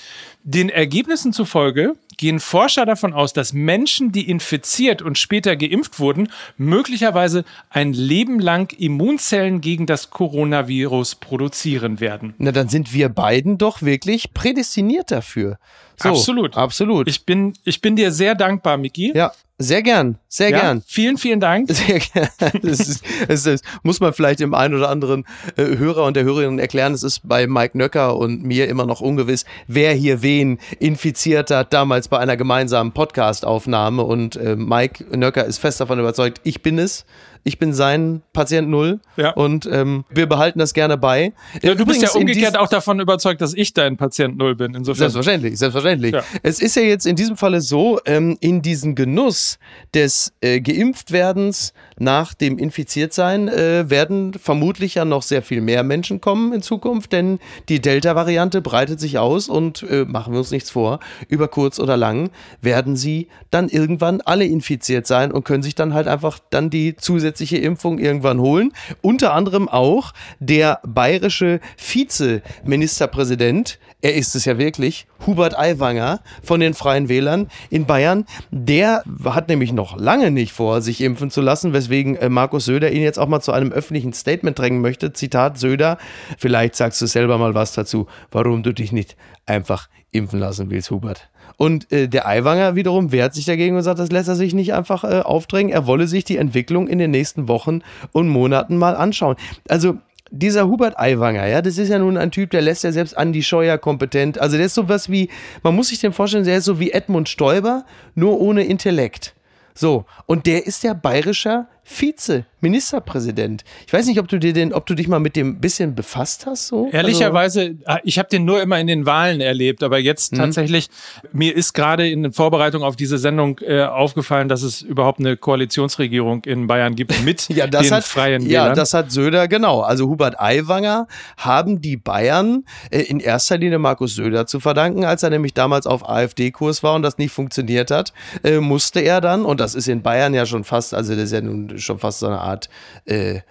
den 0.47 0.69
Ergebnissen 0.69 1.33
zufolge 1.33 1.95
gehen 2.15 2.39
Forscher 2.39 2.85
davon 2.85 3.13
aus, 3.13 3.33
dass 3.33 3.51
Menschen, 3.51 4.13
die 4.13 4.29
infiziert 4.29 5.01
und 5.01 5.17
später 5.17 5.57
geimpft 5.57 5.99
wurden, 5.99 6.29
möglicherweise 6.57 7.43
ein 7.69 7.91
Leben 7.91 8.39
lang 8.39 8.71
Immunzellen 8.71 9.59
gegen 9.59 9.85
das 9.85 10.09
Coronavirus 10.09 11.15
produzieren 11.15 11.99
werden. 11.99 12.33
Na, 12.37 12.53
dann 12.53 12.69
sind 12.69 12.93
wir 12.93 13.09
beiden 13.09 13.57
doch 13.57 13.81
wirklich 13.81 14.33
prädestiniert 14.33 15.11
dafür. 15.11 15.59
So, 16.01 16.09
absolut. 16.09 16.55
Absolut. 16.55 17.09
Ich 17.09 17.25
bin, 17.25 17.53
ich 17.65 17.81
bin 17.81 17.97
dir 17.97 18.13
sehr 18.13 18.33
dankbar, 18.33 18.77
Miki. 18.77 19.11
Ja, 19.13 19.33
sehr 19.59 19.81
gern, 19.81 20.19
sehr 20.27 20.51
ja, 20.51 20.59
gern. 20.59 20.83
Vielen, 20.85 21.17
vielen 21.17 21.39
Dank. 21.39 21.71
Sehr 21.71 21.99
gern. 21.99 22.29
Das, 22.61 22.79
ist, 22.79 23.03
das 23.27 23.45
ist, 23.47 23.65
muss 23.81 23.99
man 23.99 24.13
vielleicht 24.13 24.39
dem 24.39 24.53
einen 24.53 24.75
oder 24.75 24.89
anderen 24.89 25.25
äh, 25.55 25.77
Hörer 25.77 26.05
und 26.05 26.15
der 26.15 26.23
Hörerin 26.25 26.59
erklären. 26.59 26.93
Es 26.93 27.01
ist 27.01 27.27
bei 27.27 27.47
Mike 27.47 27.75
Nöcker 27.75 28.17
und 28.17 28.43
mir 28.43 28.67
immer 28.67 28.85
noch 28.85 29.01
ungewiss, 29.01 29.45
wer 29.65 29.93
hier 29.93 30.21
wen 30.21 30.36
infiziert 30.79 31.51
hat, 31.51 31.73
damals 31.73 32.07
bei 32.07 32.17
einer 32.19 32.37
gemeinsamen 32.37 32.91
Podcast-Aufnahme. 32.91 34.03
Und 34.03 34.35
äh, 34.35 34.55
Mike 34.55 35.05
Nöcker 35.15 35.45
ist 35.45 35.57
fest 35.57 35.79
davon 35.79 35.99
überzeugt, 35.99 36.41
ich 36.43 36.61
bin 36.61 36.79
es 36.79 37.05
ich 37.47 37.59
bin 37.59 37.71
sein 37.71 38.21
Patient 38.33 38.67
Null 38.67 38.99
ja. 39.15 39.31
und 39.31 39.69
ähm, 39.71 40.03
wir 40.09 40.27
behalten 40.27 40.59
das 40.59 40.73
gerne 40.73 40.97
bei. 40.97 41.31
Ja, 41.61 41.75
du 41.75 41.85
bist 41.85 42.01
ja 42.01 42.09
umgekehrt 42.11 42.57
auch 42.57 42.67
davon 42.67 42.99
überzeugt, 42.99 43.39
dass 43.39 43.53
ich 43.53 43.73
dein 43.73 43.95
Patient 43.95 44.37
Null 44.37 44.55
bin. 44.55 44.75
Insofern. 44.75 45.09
Selbstverständlich, 45.09 45.57
selbstverständlich. 45.57 46.11
Ja. 46.11 46.23
Es 46.43 46.59
ist 46.59 46.75
ja 46.75 46.81
jetzt 46.81 47.07
in 47.07 47.15
diesem 47.15 47.37
Falle 47.37 47.61
so, 47.61 48.01
ähm, 48.05 48.37
in 48.41 48.61
diesen 48.61 48.95
Genuss 48.95 49.59
des 49.93 50.33
äh, 50.41 50.59
Geimpftwerdens 50.59 51.73
nach 51.97 52.33
dem 52.33 52.57
Infiziertsein 52.57 53.47
äh, 53.47 53.89
werden 53.89 54.33
vermutlich 54.33 54.95
ja 54.95 55.05
noch 55.05 55.21
sehr 55.21 55.41
viel 55.41 55.61
mehr 55.61 55.83
Menschen 55.83 56.19
kommen 56.19 56.51
in 56.51 56.61
Zukunft, 56.61 57.13
denn 57.13 57.39
die 57.69 57.79
Delta-Variante 57.79 58.59
breitet 58.59 58.99
sich 58.99 59.19
aus 59.19 59.47
und 59.47 59.83
äh, 59.83 60.03
machen 60.03 60.33
wir 60.33 60.39
uns 60.39 60.51
nichts 60.51 60.69
vor, 60.69 60.99
über 61.29 61.47
kurz 61.47 61.79
oder 61.79 61.95
lang 61.95 62.29
werden 62.59 62.97
sie 62.97 63.29
dann 63.51 63.69
irgendwann 63.69 64.19
alle 64.19 64.43
infiziert 64.43 65.07
sein 65.07 65.31
und 65.31 65.45
können 65.45 65.63
sich 65.63 65.75
dann 65.75 65.93
halt 65.93 66.09
einfach 66.09 66.39
dann 66.49 66.69
die 66.69 66.97
zusätzlichen 66.97 67.36
zusätzliche 67.37 67.57
Impfung 67.57 67.99
irgendwann 67.99 68.39
holen. 68.39 68.73
Unter 69.01 69.33
anderem 69.33 69.69
auch 69.69 70.13
der 70.39 70.79
bayerische 70.83 71.59
Vizeministerpräsident 71.77 73.79
er 73.99 74.13
ist 74.13 74.35
es 74.35 74.45
ja 74.45 74.59
wirklich, 74.59 75.07
Hubert 75.25 75.57
Aiwanger 75.57 76.21
von 76.43 76.59
den 76.59 76.75
Freien 76.75 77.09
Wählern 77.09 77.47
in 77.71 77.87
Bayern. 77.87 78.25
Der 78.51 79.01
hat 79.25 79.49
nämlich 79.49 79.73
noch 79.73 79.97
lange 79.97 80.29
nicht 80.29 80.51
vor, 80.51 80.81
sich 80.81 81.01
impfen 81.01 81.31
zu 81.31 81.41
lassen, 81.41 81.73
weswegen 81.73 82.15
äh, 82.15 82.29
Markus 82.29 82.65
Söder 82.65 82.91
ihn 82.91 83.01
jetzt 83.01 83.17
auch 83.17 83.27
mal 83.27 83.41
zu 83.41 83.53
einem 83.53 83.71
öffentlichen 83.71 84.13
Statement 84.13 84.59
drängen 84.59 84.81
möchte. 84.81 85.13
Zitat 85.13 85.57
Söder, 85.57 85.97
vielleicht 86.37 86.75
sagst 86.75 87.01
du 87.01 87.07
selber 87.07 87.39
mal 87.39 87.55
was 87.55 87.73
dazu, 87.73 88.05
warum 88.29 88.61
du 88.61 88.71
dich 88.71 88.91
nicht 88.91 89.17
einfach 89.47 89.89
impfen 90.11 90.39
lassen 90.39 90.69
willst, 90.69 90.91
Hubert. 90.91 91.27
Und 91.57 91.91
äh, 91.91 92.07
der 92.07 92.27
Aiwanger 92.27 92.75
wiederum 92.75 93.11
wehrt 93.11 93.33
sich 93.33 93.45
dagegen 93.45 93.75
und 93.75 93.83
sagt, 93.83 93.99
das 93.99 94.11
lässt 94.11 94.29
er 94.29 94.35
sich 94.35 94.53
nicht 94.53 94.73
einfach 94.73 95.03
äh, 95.03 95.21
aufdrängen. 95.21 95.73
Er 95.73 95.87
wolle 95.87 96.07
sich 96.07 96.23
die 96.23 96.37
Entwicklung 96.37 96.87
in 96.87 96.99
den 96.99 97.11
nächsten 97.11 97.47
Wochen 97.47 97.81
und 98.11 98.29
Monaten 98.29 98.77
mal 98.77 98.95
anschauen. 98.95 99.35
Also 99.67 99.97
dieser 100.29 100.67
Hubert 100.67 100.99
Aiwanger, 100.99 101.47
ja, 101.47 101.61
das 101.61 101.77
ist 101.77 101.89
ja 101.89 101.99
nun 101.99 102.17
ein 102.17 102.31
Typ, 102.31 102.51
der 102.51 102.61
lässt 102.61 102.83
ja 102.83 102.91
selbst 102.91 103.17
Andi 103.17 103.41
Scheuer 103.41 103.77
kompetent. 103.77 104.39
Also 104.39 104.57
der 104.57 104.67
ist 104.67 104.75
sowas 104.75 105.09
wie, 105.09 105.29
man 105.63 105.75
muss 105.75 105.87
sich 105.87 105.99
den 105.99 106.13
vorstellen, 106.13 106.43
der 106.43 106.57
ist 106.57 106.65
so 106.65 106.79
wie 106.79 106.91
Edmund 106.91 107.29
Stoiber, 107.29 107.85
nur 108.13 108.39
ohne 108.39 108.63
Intellekt. 108.63 109.33
So, 109.73 110.05
und 110.25 110.47
der 110.47 110.65
ist 110.65 110.83
ja 110.83 110.93
bayerischer 110.93 111.67
Vize-Ministerpräsident. 111.89 113.63
Ich 113.87 113.93
weiß 113.93 114.07
nicht, 114.07 114.19
ob 114.19 114.27
du 114.27 114.39
dir 114.39 114.51
den, 114.51 114.73
ob 114.73 114.85
du 114.85 114.93
dich 114.93 115.07
mal 115.07 115.19
mit 115.19 115.37
dem 115.37 115.61
bisschen 115.61 115.95
befasst 115.95 116.45
hast. 116.45 116.67
So? 116.67 116.89
Ehrlicherweise, 116.91 117.77
also, 117.85 118.01
ich 118.03 118.19
habe 118.19 118.27
den 118.27 118.43
nur 118.43 118.61
immer 118.61 118.77
in 118.77 118.87
den 118.87 119.05
Wahlen 119.05 119.39
erlebt, 119.39 119.81
aber 119.83 119.97
jetzt 119.97 120.33
mhm. 120.33 120.37
tatsächlich, 120.37 120.89
mir 121.31 121.55
ist 121.55 121.73
gerade 121.73 122.07
in 122.09 122.33
Vorbereitung 122.33 122.83
auf 122.83 122.97
diese 122.97 123.17
Sendung 123.17 123.59
äh, 123.59 123.83
aufgefallen, 123.83 124.49
dass 124.49 124.63
es 124.63 124.81
überhaupt 124.81 125.21
eine 125.21 125.37
Koalitionsregierung 125.37 126.43
in 126.43 126.67
Bayern 126.67 126.95
gibt 126.95 127.23
mit 127.23 127.47
ja, 127.47 127.67
den 127.67 127.89
hat, 127.89 128.03
freien 128.03 128.43
Wählern. 128.43 128.67
Ja, 128.67 128.75
das 128.75 128.93
hat 128.93 129.09
Söder, 129.09 129.47
genau. 129.47 129.79
Also 129.79 130.09
Hubert 130.09 130.39
Aiwanger 130.41 131.07
haben 131.37 131.79
die 131.79 131.95
Bayern 131.95 132.65
äh, 132.91 132.99
in 132.99 133.21
erster 133.21 133.57
Linie 133.57 133.79
Markus 133.79 134.15
Söder 134.15 134.45
zu 134.45 134.59
verdanken, 134.59 135.05
als 135.05 135.23
er 135.23 135.29
nämlich 135.29 135.53
damals 135.53 135.87
auf 135.87 136.07
AfD-Kurs 136.07 136.83
war 136.83 136.95
und 136.95 137.03
das 137.03 137.17
nicht 137.17 137.31
funktioniert 137.31 137.91
hat, 137.91 138.11
äh, 138.43 138.59
musste 138.59 138.99
er 138.99 139.21
dann, 139.21 139.45
und 139.45 139.61
das 139.61 139.73
ist 139.73 139.87
in 139.87 140.01
Bayern 140.01 140.33
ja 140.33 140.45
schon 140.45 140.65
fast, 140.65 140.93
also 140.93 141.15
das 141.15 141.23
ist 141.25 141.31
ja 141.31 141.39
nun 141.41 141.76
schon 141.77 141.99
fast 141.99 142.19
so 142.19 142.27
eine 142.27 142.39
Art 142.39 142.69
äh, 143.05 143.41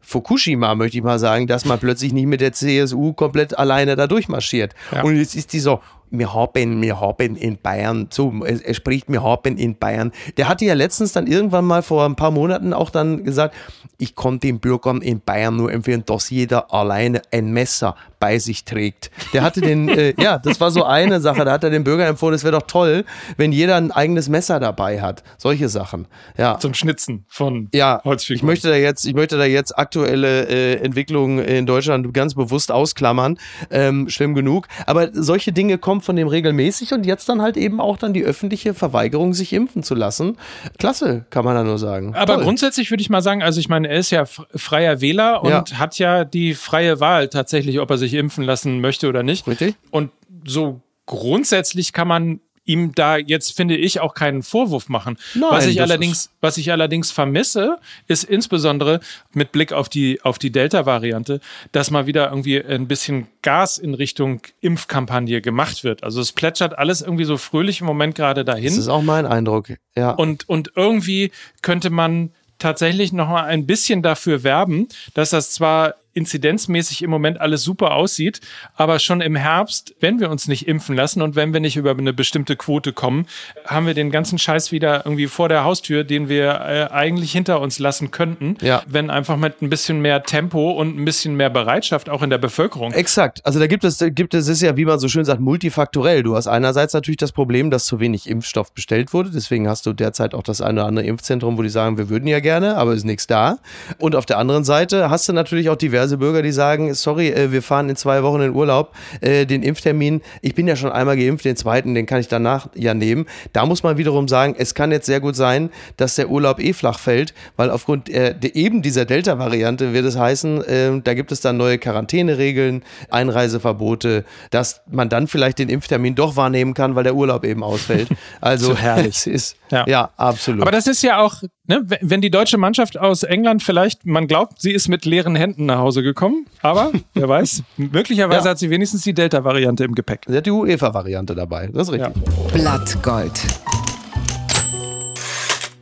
Fukushima, 0.00 0.76
möchte 0.76 0.98
ich 0.98 1.02
mal 1.02 1.18
sagen, 1.18 1.48
dass 1.48 1.64
man 1.64 1.80
plötzlich 1.80 2.12
nicht 2.12 2.26
mit 2.26 2.40
der 2.40 2.52
CSU 2.52 3.12
komplett 3.12 3.58
alleine 3.58 3.96
da 3.96 4.06
durchmarschiert. 4.06 4.72
Ja. 4.92 5.02
Und 5.02 5.16
jetzt 5.16 5.34
ist 5.34 5.52
die 5.52 5.58
so, 5.58 5.80
wir 6.10 6.32
haben, 6.32 6.80
wir 6.80 7.00
haben 7.00 7.34
in 7.34 7.58
Bayern, 7.58 8.06
so, 8.10 8.32
er 8.44 8.74
spricht, 8.74 9.10
wir 9.10 9.24
haben 9.24 9.56
in 9.56 9.76
Bayern. 9.76 10.12
Der 10.36 10.48
hatte 10.48 10.64
ja 10.64 10.74
letztens 10.74 11.12
dann 11.12 11.26
irgendwann 11.26 11.64
mal 11.64 11.82
vor 11.82 12.04
ein 12.04 12.14
paar 12.14 12.30
Monaten 12.30 12.72
auch 12.72 12.90
dann 12.90 13.24
gesagt, 13.24 13.56
ich 13.98 14.14
konnte 14.14 14.46
den 14.46 14.60
Bürgern 14.60 15.02
in 15.02 15.20
Bayern 15.20 15.56
nur 15.56 15.72
empfehlen, 15.72 16.04
dass 16.06 16.30
jeder 16.30 16.72
alleine 16.72 17.22
ein 17.32 17.52
Messer 17.52 17.96
bei 18.18 18.38
sich 18.38 18.64
trägt. 18.64 19.10
Der 19.32 19.42
hatte 19.42 19.60
den, 19.60 19.88
äh, 19.88 20.14
ja, 20.18 20.38
das 20.38 20.60
war 20.60 20.70
so 20.70 20.84
eine 20.84 21.20
Sache, 21.20 21.44
da 21.44 21.52
hat 21.52 21.64
er 21.64 21.70
den 21.70 21.84
Bürgern 21.84 22.08
empfohlen, 22.08 22.34
es 22.34 22.44
wäre 22.44 22.52
doch 22.52 22.66
toll, 22.66 23.04
wenn 23.36 23.52
jeder 23.52 23.76
ein 23.76 23.90
eigenes 23.90 24.28
Messer 24.28 24.60
dabei 24.60 25.00
hat. 25.00 25.22
Solche 25.38 25.68
Sachen. 25.68 26.06
Ja. 26.36 26.58
Zum 26.58 26.74
Schnitzen 26.74 27.24
von 27.28 27.68
ja, 27.72 28.00
Holzfiguren. 28.04 28.36
Ich 28.36 28.42
möchte 28.42 28.68
da 28.68 28.76
jetzt, 28.76 29.04
ich 29.04 29.14
möchte 29.14 29.36
da 29.36 29.44
jetzt 29.44 29.76
aktuelle 29.78 30.48
äh, 30.48 30.76
Entwicklungen 30.84 31.38
in 31.38 31.66
Deutschland 31.66 32.12
ganz 32.14 32.34
bewusst 32.34 32.70
ausklammern. 32.72 33.38
Ähm, 33.70 34.08
schlimm 34.08 34.34
genug. 34.34 34.68
Aber 34.86 35.10
solche 35.12 35.52
Dinge 35.52 35.78
kommen 35.78 36.00
von 36.00 36.16
dem 36.16 36.28
regelmäßig 36.28 36.92
und 36.92 37.06
jetzt 37.06 37.28
dann 37.28 37.42
halt 37.42 37.56
eben 37.56 37.80
auch 37.80 37.96
dann 37.96 38.12
die 38.12 38.24
öffentliche 38.24 38.74
Verweigerung, 38.74 39.34
sich 39.34 39.52
impfen 39.52 39.82
zu 39.82 39.94
lassen. 39.94 40.36
Klasse, 40.78 41.26
kann 41.30 41.44
man 41.44 41.54
da 41.54 41.64
nur 41.64 41.78
sagen. 41.78 42.14
Aber 42.14 42.34
toll. 42.34 42.44
grundsätzlich 42.44 42.90
würde 42.90 43.00
ich 43.00 43.10
mal 43.10 43.22
sagen, 43.22 43.42
also 43.42 43.60
ich 43.60 43.68
meine, 43.68 43.88
er 43.88 43.98
ist 43.98 44.10
ja 44.10 44.24
freier 44.24 45.00
Wähler 45.00 45.42
und 45.42 45.70
ja. 45.70 45.78
hat 45.78 45.98
ja 45.98 46.24
die 46.24 46.54
freie 46.54 47.00
Wahl 47.00 47.28
tatsächlich, 47.28 47.80
ob 47.80 47.90
er 47.90 47.98
sich 47.98 48.05
impfen 48.14 48.44
lassen 48.44 48.80
möchte 48.80 49.08
oder 49.08 49.22
nicht. 49.22 49.46
Richtig. 49.46 49.74
Und 49.90 50.10
so 50.44 50.80
grundsätzlich 51.06 51.92
kann 51.92 52.08
man 52.08 52.40
ihm 52.66 52.92
da 52.94 53.16
jetzt, 53.16 53.56
finde 53.56 53.76
ich, 53.76 54.00
auch 54.00 54.12
keinen 54.12 54.42
Vorwurf 54.42 54.88
machen. 54.88 55.16
Nein, 55.34 55.50
was 55.50 55.66
ich 55.66 55.80
allerdings, 55.80 56.30
was 56.40 56.58
ich 56.58 56.70
allerdings 56.72 57.10
vermisse, 57.12 57.78
ist 58.08 58.24
insbesondere 58.24 59.00
mit 59.32 59.52
Blick 59.52 59.72
auf 59.72 59.88
die, 59.88 60.20
auf 60.22 60.38
die 60.38 60.50
Delta-Variante, 60.50 61.40
dass 61.72 61.90
mal 61.90 62.06
wieder 62.06 62.28
irgendwie 62.28 62.62
ein 62.62 62.88
bisschen 62.88 63.28
Gas 63.42 63.78
in 63.78 63.94
Richtung 63.94 64.42
Impfkampagne 64.60 65.40
gemacht 65.40 65.84
wird. 65.84 66.02
Also 66.02 66.20
es 66.20 66.32
plätschert 66.32 66.76
alles 66.76 67.02
irgendwie 67.02 67.24
so 67.24 67.36
fröhlich 67.36 67.80
im 67.80 67.86
Moment 67.86 68.16
gerade 68.16 68.44
dahin. 68.44 68.64
Das 68.64 68.76
ist 68.76 68.88
auch 68.88 69.02
mein 69.02 69.26
Eindruck, 69.26 69.68
ja. 69.96 70.10
Und, 70.10 70.48
und 70.48 70.72
irgendwie 70.74 71.30
könnte 71.62 71.90
man 71.90 72.32
tatsächlich 72.58 73.12
noch 73.12 73.28
mal 73.28 73.44
ein 73.44 73.66
bisschen 73.66 74.02
dafür 74.02 74.42
werben, 74.42 74.88
dass 75.14 75.30
das 75.30 75.52
zwar 75.52 75.94
inzidenzmäßig 76.16 77.02
im 77.02 77.10
Moment 77.10 77.40
alles 77.40 77.62
super 77.62 77.94
aussieht, 77.94 78.40
aber 78.74 78.98
schon 78.98 79.20
im 79.20 79.36
Herbst, 79.36 79.94
wenn 80.00 80.18
wir 80.18 80.30
uns 80.30 80.48
nicht 80.48 80.66
impfen 80.66 80.96
lassen 80.96 81.22
und 81.22 81.36
wenn 81.36 81.52
wir 81.52 81.60
nicht 81.60 81.76
über 81.76 81.90
eine 81.90 82.12
bestimmte 82.12 82.56
Quote 82.56 82.92
kommen, 82.92 83.26
haben 83.66 83.86
wir 83.86 83.94
den 83.94 84.10
ganzen 84.10 84.38
Scheiß 84.38 84.72
wieder 84.72 85.04
irgendwie 85.04 85.26
vor 85.26 85.48
der 85.48 85.64
Haustür, 85.64 86.04
den 86.04 86.28
wir 86.28 86.60
äh, 86.60 86.92
eigentlich 86.92 87.32
hinter 87.32 87.60
uns 87.60 87.78
lassen 87.78 88.10
könnten, 88.10 88.56
ja. 88.62 88.82
wenn 88.86 89.10
einfach 89.10 89.36
mit 89.36 89.62
ein 89.62 89.70
bisschen 89.70 90.00
mehr 90.00 90.22
Tempo 90.22 90.70
und 90.70 90.98
ein 90.98 91.04
bisschen 91.04 91.36
mehr 91.36 91.50
Bereitschaft 91.50 92.08
auch 92.08 92.22
in 92.22 92.30
der 92.30 92.38
Bevölkerung. 92.38 92.92
Exakt. 92.92 93.44
Also 93.44 93.58
da 93.58 93.66
gibt 93.66 93.84
es, 93.84 93.98
gibt 93.98 94.34
es 94.34 94.48
ist 94.48 94.62
ja, 94.62 94.76
wie 94.76 94.84
man 94.84 94.98
so 94.98 95.08
schön 95.08 95.24
sagt, 95.24 95.40
multifaktorell. 95.40 96.22
Du 96.22 96.36
hast 96.36 96.46
einerseits 96.46 96.94
natürlich 96.94 97.18
das 97.18 97.32
Problem, 97.32 97.70
dass 97.70 97.84
zu 97.84 98.00
wenig 98.00 98.28
Impfstoff 98.28 98.72
bestellt 98.72 99.12
wurde. 99.12 99.30
Deswegen 99.30 99.68
hast 99.68 99.84
du 99.86 99.92
derzeit 99.92 100.34
auch 100.34 100.42
das 100.42 100.60
eine 100.60 100.80
oder 100.80 100.88
andere 100.88 101.06
Impfzentrum, 101.06 101.58
wo 101.58 101.62
die 101.62 101.68
sagen, 101.68 101.98
wir 101.98 102.08
würden 102.08 102.26
ja 102.26 102.40
gerne, 102.40 102.76
aber 102.76 102.94
ist 102.94 103.04
nichts 103.04 103.26
da. 103.26 103.58
Und 103.98 104.16
auf 104.16 104.24
der 104.24 104.38
anderen 104.38 104.64
Seite 104.64 105.10
hast 105.10 105.28
du 105.28 105.32
natürlich 105.32 105.68
auch 105.68 105.76
diverse 105.76 106.05
diverse 106.06 106.18
Bürger, 106.18 106.42
die 106.42 106.52
sagen, 106.52 106.94
sorry, 106.94 107.28
äh, 107.28 107.52
wir 107.52 107.62
fahren 107.62 107.88
in 107.88 107.96
zwei 107.96 108.22
Wochen 108.22 108.40
in 108.40 108.54
Urlaub, 108.54 108.94
äh, 109.20 109.46
den 109.46 109.62
Impftermin, 109.62 110.22
ich 110.40 110.54
bin 110.54 110.68
ja 110.68 110.76
schon 110.76 110.92
einmal 110.92 111.16
geimpft, 111.16 111.44
den 111.44 111.56
zweiten, 111.56 111.94
den 111.94 112.06
kann 112.06 112.20
ich 112.20 112.28
danach 112.28 112.68
ja 112.74 112.94
nehmen. 112.94 113.26
Da 113.52 113.66
muss 113.66 113.82
man 113.82 113.96
wiederum 113.98 114.28
sagen, 114.28 114.54
es 114.56 114.74
kann 114.74 114.92
jetzt 114.92 115.06
sehr 115.06 115.20
gut 115.20 115.36
sein, 115.36 115.70
dass 115.96 116.14
der 116.14 116.30
Urlaub 116.30 116.60
eh 116.60 116.72
flach 116.72 116.98
fällt, 116.98 117.34
weil 117.56 117.70
aufgrund 117.70 118.08
eben 118.08 118.82
dieser 118.82 119.04
Delta-Variante 119.04 119.92
wird 119.92 120.06
es 120.06 120.16
heißen, 120.16 120.64
äh, 120.64 121.00
da 121.02 121.14
gibt 121.14 121.32
es 121.32 121.40
dann 121.40 121.56
neue 121.56 121.78
Quarantäneregeln, 121.78 122.82
Einreiseverbote, 123.10 124.24
dass 124.50 124.82
man 124.90 125.08
dann 125.08 125.26
vielleicht 125.26 125.58
den 125.58 125.68
Impftermin 125.68 126.14
doch 126.14 126.36
wahrnehmen 126.36 126.74
kann, 126.74 126.94
weil 126.94 127.04
der 127.04 127.14
Urlaub 127.14 127.44
eben 127.44 127.62
ausfällt. 127.62 128.08
Also 128.40 128.66
so 128.66 128.76
herrlich. 128.76 129.26
ist 129.26 129.56
ja. 129.70 129.84
ja. 129.86 130.10
absolut. 130.16 130.62
Aber 130.62 130.70
das 130.70 130.86
ist 130.86 131.02
ja 131.02 131.20
auch, 131.20 131.42
ne, 131.66 131.84
wenn 132.00 132.20
die 132.20 132.30
deutsche 132.30 132.58
Mannschaft 132.58 132.98
aus 132.98 133.22
England 133.22 133.62
vielleicht, 133.62 134.04
man 134.04 134.26
glaubt, 134.26 134.60
sie 134.60 134.72
ist 134.72 134.88
mit 134.88 135.04
leeren 135.04 135.34
Händen 135.34 135.66
nach 135.66 135.78
Hause 135.78 135.95
gekommen, 136.02 136.46
aber 136.62 136.92
wer 137.14 137.28
weiß, 137.28 137.62
möglicherweise 137.76 138.44
ja. 138.44 138.50
hat 138.50 138.58
sie 138.58 138.70
wenigstens 138.70 139.02
die 139.02 139.14
Delta-Variante 139.14 139.84
im 139.84 139.94
Gepäck. 139.94 140.22
Sie 140.26 140.36
hat 140.36 140.46
die 140.46 140.50
UEFA-Variante 140.50 141.34
dabei, 141.34 141.68
das 141.72 141.88
ist 141.88 141.94
richtig. 141.94 142.16
Ja. 142.16 142.52
Blattgold. 142.52 143.40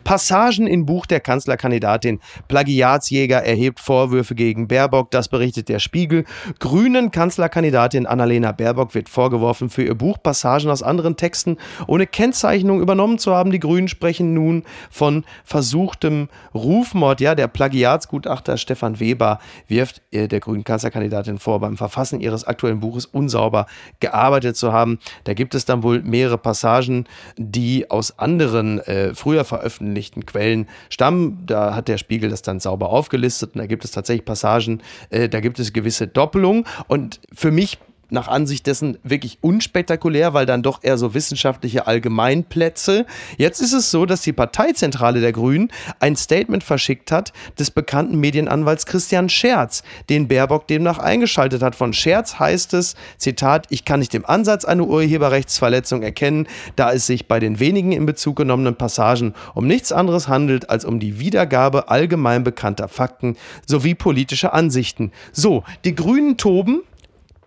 Passagen 0.04 0.66
im 0.66 0.84
Buch 0.84 1.06
der 1.06 1.20
Kanzlerkandidatin. 1.20 2.20
Plagiatsjäger 2.46 3.42
erhebt 3.42 3.80
Vorwürfe 3.80 4.34
gegen 4.34 4.68
Baerbock, 4.68 5.10
das 5.10 5.28
berichtet 5.28 5.70
der 5.70 5.78
Spiegel. 5.78 6.24
Grünen 6.60 7.10
Kanzlerkandidatin 7.10 8.06
Annalena 8.06 8.52
Baerbock 8.52 8.94
wird 8.94 9.08
vorgeworfen, 9.08 9.70
für 9.70 9.82
ihr 9.82 9.94
Buch 9.94 10.18
Passagen 10.22 10.70
aus 10.70 10.82
anderen 10.82 11.16
Texten 11.16 11.56
ohne 11.86 12.06
Kennzeichnung 12.06 12.80
übernommen 12.80 13.18
zu 13.18 13.34
haben. 13.34 13.50
Die 13.50 13.60
Grünen 13.60 13.88
sprechen 13.88 14.34
nun 14.34 14.64
von 14.90 15.24
versuchtem 15.44 16.28
Rufmord. 16.54 17.20
Ja, 17.20 17.34
der 17.34 17.48
Plagiatsgutachter 17.48 18.58
Stefan 18.58 19.00
Weber 19.00 19.38
wirft 19.66 20.02
äh, 20.10 20.28
der 20.28 20.40
grünen 20.40 20.64
Kanzlerkandidatin 20.64 21.38
vor, 21.38 21.60
beim 21.60 21.78
Verfassen 21.78 22.20
ihres 22.20 22.44
aktuellen 22.44 22.80
Buches 22.80 23.06
unsauber 23.06 23.66
gearbeitet 24.00 24.56
zu 24.56 24.72
haben. 24.72 24.98
Da 25.24 25.32
gibt 25.32 25.54
es 25.54 25.64
dann 25.64 25.82
wohl 25.82 26.02
mehrere 26.02 26.36
Passagen, 26.36 27.06
die 27.38 27.90
aus 27.90 28.18
anderen 28.18 28.80
äh, 28.80 29.14
früher 29.14 29.44
veröffentlichten 29.44 29.93
veröffentlichten 29.94 30.26
Quellen 30.26 30.66
stammen. 30.90 31.44
Da 31.46 31.74
hat 31.74 31.88
der 31.88 31.98
Spiegel 31.98 32.30
das 32.30 32.42
dann 32.42 32.60
sauber 32.60 32.90
aufgelistet 32.90 33.54
und 33.54 33.60
da 33.60 33.66
gibt 33.66 33.84
es 33.84 33.92
tatsächlich 33.92 34.24
Passagen, 34.24 34.82
äh, 35.10 35.28
da 35.28 35.40
gibt 35.40 35.58
es 35.58 35.72
gewisse 35.72 36.06
Doppelungen. 36.06 36.64
Und 36.88 37.20
für 37.32 37.50
mich 37.50 37.78
nach 38.14 38.28
Ansicht 38.28 38.66
dessen 38.66 38.96
wirklich 39.02 39.38
unspektakulär, 39.42 40.32
weil 40.32 40.46
dann 40.46 40.62
doch 40.62 40.82
eher 40.82 40.96
so 40.96 41.12
wissenschaftliche 41.12 41.86
Allgemeinplätze. 41.86 43.04
Jetzt 43.36 43.60
ist 43.60 43.74
es 43.74 43.90
so, 43.90 44.06
dass 44.06 44.22
die 44.22 44.32
Parteizentrale 44.32 45.20
der 45.20 45.32
Grünen 45.32 45.70
ein 46.00 46.16
Statement 46.16 46.64
verschickt 46.64 47.12
hat 47.12 47.32
des 47.58 47.70
bekannten 47.70 48.18
Medienanwalts 48.18 48.86
Christian 48.86 49.28
Scherz, 49.28 49.82
den 50.08 50.28
Baerbock 50.28 50.66
demnach 50.66 50.98
eingeschaltet 50.98 51.62
hat. 51.62 51.74
Von 51.74 51.92
Scherz 51.92 52.38
heißt 52.38 52.72
es, 52.74 52.94
Zitat, 53.18 53.66
ich 53.68 53.84
kann 53.84 54.00
nicht 54.00 54.14
im 54.14 54.24
Ansatz 54.24 54.64
eine 54.64 54.84
Urheberrechtsverletzung 54.84 56.02
erkennen, 56.02 56.46
da 56.76 56.92
es 56.92 57.06
sich 57.06 57.28
bei 57.28 57.40
den 57.40 57.60
wenigen 57.60 57.92
in 57.92 58.06
Bezug 58.06 58.36
genommenen 58.36 58.76
Passagen 58.76 59.34
um 59.54 59.66
nichts 59.66 59.92
anderes 59.92 60.28
handelt 60.28 60.70
als 60.70 60.84
um 60.84 61.00
die 61.00 61.18
Wiedergabe 61.18 61.88
allgemein 61.88 62.44
bekannter 62.44 62.88
Fakten 62.88 63.36
sowie 63.66 63.94
politischer 63.94 64.54
Ansichten. 64.54 65.12
So, 65.32 65.64
die 65.84 65.94
Grünen 65.94 66.36
toben, 66.36 66.82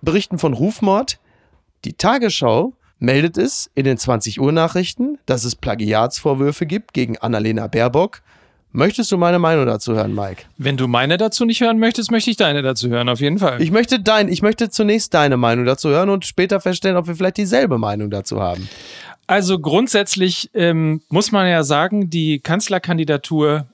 berichten 0.01 0.39
von 0.39 0.53
Rufmord. 0.53 1.19
Die 1.85 1.93
Tagesschau 1.93 2.73
meldet 2.99 3.37
es 3.37 3.69
in 3.75 3.83
den 3.83 3.97
20 3.97 4.39
Uhr 4.41 4.51
Nachrichten, 4.51 5.19
dass 5.25 5.43
es 5.43 5.55
Plagiatsvorwürfe 5.55 6.65
gibt 6.65 6.93
gegen 6.93 7.17
Annalena 7.17 7.67
Baerbock. 7.67 8.21
Möchtest 8.71 9.11
du 9.11 9.17
meine 9.17 9.39
Meinung 9.39 9.65
dazu 9.65 9.95
hören, 9.95 10.13
Mike? 10.13 10.43
Wenn 10.57 10.77
du 10.77 10.87
meine 10.87 11.17
dazu 11.17 11.45
nicht 11.45 11.61
hören 11.61 11.79
möchtest, 11.79 12.11
möchte 12.11 12.29
ich 12.29 12.37
deine 12.37 12.61
dazu 12.61 12.89
hören, 12.89 13.09
auf 13.09 13.19
jeden 13.19 13.39
Fall. 13.39 13.61
Ich 13.61 13.71
möchte 13.71 13.99
dein, 13.99 14.27
ich 14.27 14.41
möchte 14.41 14.69
zunächst 14.69 15.13
deine 15.13 15.37
Meinung 15.37 15.65
dazu 15.65 15.89
hören 15.89 16.09
und 16.09 16.25
später 16.25 16.59
feststellen, 16.59 16.97
ob 16.97 17.07
wir 17.07 17.15
vielleicht 17.15 17.37
dieselbe 17.37 17.77
Meinung 17.77 18.09
dazu 18.09 18.41
haben. 18.41 18.67
Also 19.25 19.59
grundsätzlich 19.59 20.51
ähm, 20.53 21.01
muss 21.09 21.31
man 21.31 21.47
ja 21.47 21.63
sagen, 21.63 22.09
die 22.09 22.39
Kanzlerkandidatur 22.39 23.67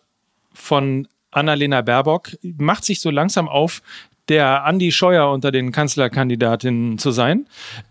von 0.53 1.07
Annalena 1.31 1.81
Baerbock 1.81 2.31
macht 2.41 2.85
sich 2.85 3.01
so 3.01 3.09
langsam 3.09 3.49
auf, 3.49 3.81
der 4.29 4.63
Andi 4.65 4.91
Scheuer 4.91 5.29
unter 5.31 5.51
den 5.51 5.71
Kanzlerkandidatinnen 5.71 6.97
zu 6.97 7.11
sein. 7.11 7.45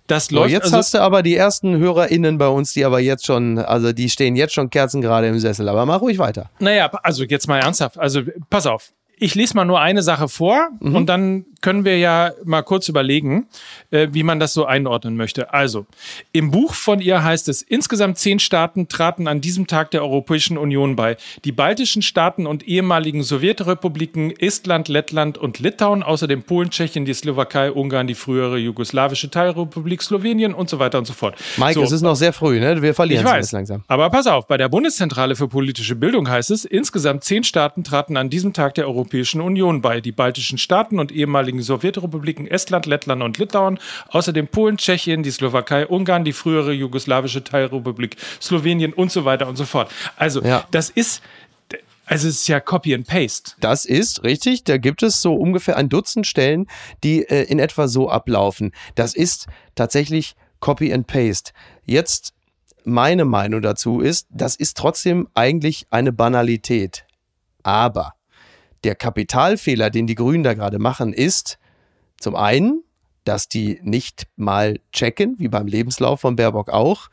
Das 0.07 0.27
So, 0.27 0.37
läuft 0.37 0.51
jetzt 0.53 0.65
also, 0.65 0.77
hast 0.79 0.95
du 0.95 0.99
aber 1.01 1.23
die 1.23 1.37
ersten 1.37 1.77
HörerInnen 1.77 2.39
bei 2.39 2.49
uns, 2.49 2.73
die 2.73 2.85
aber 2.85 3.01
jetzt 3.01 3.27
schon, 3.27 3.59
also 3.59 3.93
die 3.93 4.09
stehen 4.09 4.37
jetzt 4.37 4.55
schon 4.55 4.71
kerzengerade 4.71 5.27
im 5.29 5.39
Sessel. 5.39 5.69
Aber 5.69 5.85
mach 5.87 6.01
ruhig 6.01 6.19
weiter. 6.19 6.51
Naja, 6.59 6.91
also 7.03 7.25
jetzt 7.25 7.49
mal 7.49 7.59
ernsthaft. 7.59 7.99
Also 7.99 8.23
pass 8.51 8.67
auf. 8.67 8.93
Ich 9.17 9.35
lese 9.35 9.55
mal 9.55 9.65
nur 9.65 9.81
eine 9.81 10.03
Sache 10.03 10.29
vor 10.29 10.69
Mhm. 10.81 10.97
und 10.97 11.07
dann 11.07 11.45
können 11.63 11.85
wir 11.87 11.99
ja 11.99 12.33
mal 12.45 12.63
kurz 12.63 12.89
überlegen, 12.89 13.47
äh, 13.91 14.09
wie 14.13 14.23
man 14.23 14.39
das 14.39 14.53
so 14.53 14.67
einordnen 14.67 15.17
möchte. 15.17 15.55
Also, 15.55 15.87
im 16.33 16.51
Buch 16.51 16.75
von 16.75 17.01
ihr 17.01 17.25
heißt 17.25 17.49
es, 17.49 17.63
insgesamt 17.63 18.19
zehn 18.19 18.39
Staaten 18.39 18.89
traten 18.89 19.29
an 19.29 19.41
diesem 19.41 19.67
Tag 19.67 19.91
der 19.93 20.03
Europäischen 20.03 20.59
Union 20.59 20.97
bei. 20.97 21.17
Die 21.45 21.53
baltischen 21.53 22.03
Staaten 22.03 22.47
und 22.47 22.67
ehemaligen 22.69 23.23
Sowjetrepubliken 23.23 24.31
Estland, 24.39 24.89
Lettland 24.89 25.39
und 25.39 25.59
Litauen, 25.61 26.03
außerdem 26.03 26.43
Polen, 26.43 26.71
Tschechien, 26.71 27.05
die 27.05 27.15
Slowakei, 27.15 27.71
Ungarn, 27.73 28.07
die 28.07 28.15
frühere 28.15 28.59
jugoslawische 28.59 29.31
Teilrepublik 29.31 30.03
Slowenien 30.03 30.55
und 30.55 30.69
so 30.69 30.79
weiter 30.79 30.99
und 30.99 31.07
so 31.07 31.13
fort. 31.13 31.37
Mike, 31.57 31.75
so, 31.75 31.83
es 31.83 31.93
ist 31.93 32.03
noch 32.03 32.17
sehr 32.17 32.33
früh, 32.33 32.59
ne? 32.61 32.83
Wir 32.83 32.95
verlieren 32.95 33.25
es 33.27 33.33
jetzt 33.33 33.53
langsam. 33.53 33.85
Aber 33.87 34.11
pass 34.11 34.27
auf, 34.27 34.47
bei 34.49 34.57
der 34.57 34.69
Bundeszentrale 34.69 35.37
für 35.37 35.49
politische 35.49 35.95
Bildung 35.95 36.29
heißt 36.29 36.51
es, 36.51 36.65
insgesamt 36.65 37.25
zehn 37.25 37.45
Staaten 37.45 37.85
traten 37.85 38.17
an 38.17 38.31
diesem 38.31 38.53
Tag 38.53 38.75
der 38.75 38.87
Europäischen 38.87 39.41
Union 39.41 39.81
bei. 39.81 40.01
Die 40.01 40.13
baltischen 40.13 40.59
Staaten 40.59 40.99
und 40.99 41.13
ehemaligen 41.53 41.63
Sowjetrepubliken 41.63 42.47
Estland, 42.47 42.87
Lettland 42.87 43.23
und 43.23 43.39
Litauen, 43.39 43.79
außerdem 44.09 44.49
Polen, 44.49 44.77
Tschechien, 44.77 45.23
die 45.23 45.31
Slowakei, 45.31 45.87
Ungarn, 45.87 46.25
die 46.25 46.33
frühere 46.33 46.73
jugoslawische 46.73 47.45
Teilrepublik 47.45 48.17
Slowenien 48.41 48.93
und 48.93 49.13
so 49.13 49.25
weiter 49.25 49.47
und 49.49 49.57
so 49.57 49.65
fort. 49.65 49.91
Also, 50.17 50.43
Ja. 50.43 50.65
das 50.71 50.91
ist, 50.91 51.23
also 52.07 52.29
es 52.29 52.37
ist 52.41 52.49
ja 52.49 52.61
Copy 52.61 52.95
and 52.95 53.07
Paste. 53.07 53.53
Das 53.61 53.85
ist 53.85 54.25
richtig. 54.25 54.65
Da 54.65 54.79
gibt 54.79 55.03
es 55.03 55.23
so 55.23 55.35
ungefähr 55.35 55.77
ein 55.77 55.89
Dutzend 55.89 56.27
Stellen, 56.27 56.67
die 57.05 57.23
äh, 57.29 57.45
in 57.45 57.59
etwa 57.59 57.89
so 57.89 58.09
ablaufen. 58.11 58.73
Das 58.95 59.15
ist 59.15 59.47
tatsächlich 59.75 60.35
Copy 60.61 60.93
and 60.93 61.07
Paste. 61.07 61.53
Jetzt 61.85 62.33
meine 62.85 63.25
Meinung 63.25 63.63
dazu 63.63 64.01
ist, 64.01 64.27
das 64.31 64.57
ist 64.57 64.77
trotzdem 64.77 65.29
eigentlich 65.35 65.87
eine 65.91 66.13
Banalität. 66.13 67.05
Aber 67.63 68.15
der 68.85 68.95
Kapitalfehler, 68.95 69.91
den 69.91 70.07
die 70.07 70.15
Grünen 70.15 70.45
da 70.45 70.55
gerade 70.55 70.79
machen, 70.79 71.13
ist 71.13 71.59
zum 72.19 72.37
einen, 72.37 72.83
dass 73.25 73.49
die 73.49 73.81
nicht 73.83 74.27
mal 74.37 74.81
checken, 74.93 75.37
wie 75.39 75.49
beim 75.49 75.67
Lebenslauf 75.67 76.21
von 76.21 76.37
Baerbock 76.37 76.71
auch. 76.71 77.09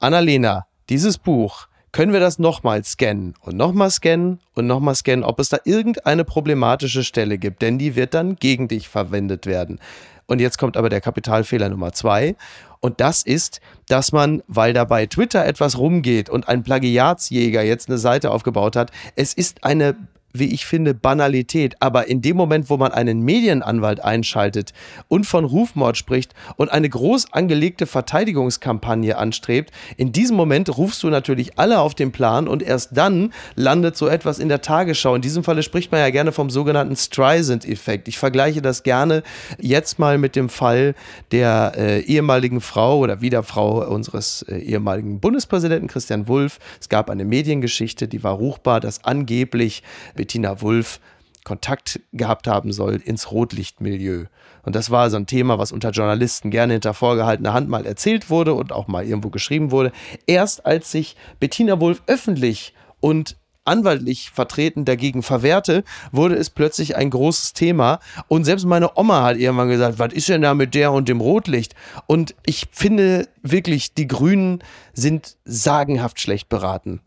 Annalena, 0.00 0.66
dieses 0.88 1.18
Buch, 1.18 1.68
können 1.92 2.14
wir 2.14 2.20
das 2.20 2.38
nochmal 2.38 2.82
scannen 2.84 3.34
und 3.42 3.56
nochmal 3.56 3.90
scannen 3.90 4.40
und 4.54 4.66
nochmal 4.66 4.94
scannen, 4.94 5.24
ob 5.24 5.38
es 5.38 5.50
da 5.50 5.58
irgendeine 5.64 6.24
problematische 6.24 7.04
Stelle 7.04 7.36
gibt, 7.36 7.60
denn 7.60 7.78
die 7.78 7.96
wird 7.96 8.14
dann 8.14 8.36
gegen 8.36 8.66
dich 8.66 8.88
verwendet 8.88 9.44
werden. 9.46 9.78
Und 10.26 10.40
jetzt 10.40 10.56
kommt 10.56 10.78
aber 10.78 10.88
der 10.88 11.02
Kapitalfehler 11.02 11.68
Nummer 11.68 11.92
zwei. 11.92 12.34
Und 12.80 13.00
das 13.00 13.22
ist, 13.22 13.60
dass 13.88 14.12
man, 14.12 14.42
weil 14.46 14.72
da 14.72 14.84
bei 14.84 15.06
Twitter 15.06 15.44
etwas 15.44 15.76
rumgeht 15.76 16.30
und 16.30 16.48
ein 16.48 16.62
Plagiatsjäger 16.62 17.62
jetzt 17.62 17.88
eine 17.88 17.98
Seite 17.98 18.30
aufgebaut 18.30 18.74
hat, 18.74 18.90
es 19.14 19.34
ist 19.34 19.62
eine 19.62 19.96
wie 20.32 20.52
ich 20.52 20.66
finde, 20.66 20.94
Banalität. 20.94 21.76
Aber 21.80 22.08
in 22.08 22.22
dem 22.22 22.36
Moment, 22.36 22.70
wo 22.70 22.76
man 22.76 22.92
einen 22.92 23.20
Medienanwalt 23.20 24.02
einschaltet 24.02 24.72
und 25.08 25.26
von 25.26 25.44
Rufmord 25.44 25.96
spricht 25.96 26.34
und 26.56 26.70
eine 26.70 26.88
groß 26.88 27.32
angelegte 27.32 27.86
Verteidigungskampagne 27.86 29.16
anstrebt, 29.16 29.72
in 29.96 30.12
diesem 30.12 30.36
Moment 30.36 30.76
rufst 30.76 31.02
du 31.02 31.08
natürlich 31.08 31.58
alle 31.58 31.80
auf 31.80 31.94
den 31.94 32.12
Plan 32.12 32.48
und 32.48 32.62
erst 32.62 32.96
dann 32.96 33.32
landet 33.54 33.96
so 33.96 34.08
etwas 34.08 34.38
in 34.38 34.48
der 34.48 34.62
Tagesschau. 34.62 35.14
In 35.14 35.22
diesem 35.22 35.44
Falle 35.44 35.62
spricht 35.62 35.92
man 35.92 36.00
ja 36.00 36.10
gerne 36.10 36.32
vom 36.32 36.50
sogenannten 36.50 36.96
Streisand-Effekt. 36.96 38.08
Ich 38.08 38.18
vergleiche 38.18 38.62
das 38.62 38.82
gerne 38.82 39.22
jetzt 39.60 39.98
mal 39.98 40.18
mit 40.18 40.36
dem 40.36 40.48
Fall 40.48 40.94
der 41.30 41.72
äh, 41.76 42.00
ehemaligen 42.00 42.60
Frau 42.60 42.98
oder 42.98 43.20
Wiederfrau 43.20 43.86
unseres 43.88 44.42
äh, 44.42 44.58
ehemaligen 44.58 45.20
Bundespräsidenten 45.20 45.88
Christian 45.88 46.28
Wulff. 46.28 46.58
Es 46.80 46.88
gab 46.88 47.10
eine 47.10 47.24
Mediengeschichte, 47.24 48.08
die 48.08 48.22
war 48.22 48.34
ruchbar, 48.34 48.80
dass 48.80 49.04
angeblich 49.04 49.82
Bettina 50.22 50.60
Wulff 50.62 51.00
Kontakt 51.42 51.98
gehabt 52.12 52.46
haben 52.46 52.72
soll 52.72 53.02
ins 53.04 53.32
Rotlichtmilieu. 53.32 54.26
Und 54.62 54.76
das 54.76 54.92
war 54.92 55.10
so 55.10 55.16
ein 55.16 55.26
Thema, 55.26 55.58
was 55.58 55.72
unter 55.72 55.90
Journalisten 55.90 56.52
gerne 56.52 56.74
hinter 56.74 56.94
vorgehaltener 56.94 57.52
Hand 57.52 57.68
mal 57.68 57.84
erzählt 57.84 58.30
wurde 58.30 58.54
und 58.54 58.70
auch 58.70 58.86
mal 58.86 59.04
irgendwo 59.04 59.30
geschrieben 59.30 59.72
wurde. 59.72 59.90
Erst 60.28 60.64
als 60.64 60.92
sich 60.92 61.16
Bettina 61.40 61.80
Wulff 61.80 62.04
öffentlich 62.06 62.72
und 63.00 63.36
anwaltlich 63.64 64.30
vertreten 64.30 64.84
dagegen 64.84 65.24
verwehrte, 65.24 65.82
wurde 66.12 66.36
es 66.36 66.50
plötzlich 66.50 66.94
ein 66.94 67.10
großes 67.10 67.52
Thema. 67.52 67.98
Und 68.28 68.44
selbst 68.44 68.64
meine 68.64 68.96
Oma 68.96 69.24
hat 69.24 69.38
irgendwann 69.38 69.70
gesagt, 69.70 69.98
was 69.98 70.12
ist 70.12 70.28
denn 70.28 70.42
da 70.42 70.54
mit 70.54 70.76
der 70.76 70.92
und 70.92 71.08
dem 71.08 71.20
Rotlicht? 71.20 71.74
Und 72.06 72.36
ich 72.46 72.68
finde 72.70 73.26
wirklich, 73.42 73.94
die 73.94 74.06
Grünen 74.06 74.62
sind 74.92 75.36
sagenhaft 75.44 76.20
schlecht 76.20 76.48
beraten 76.48 77.00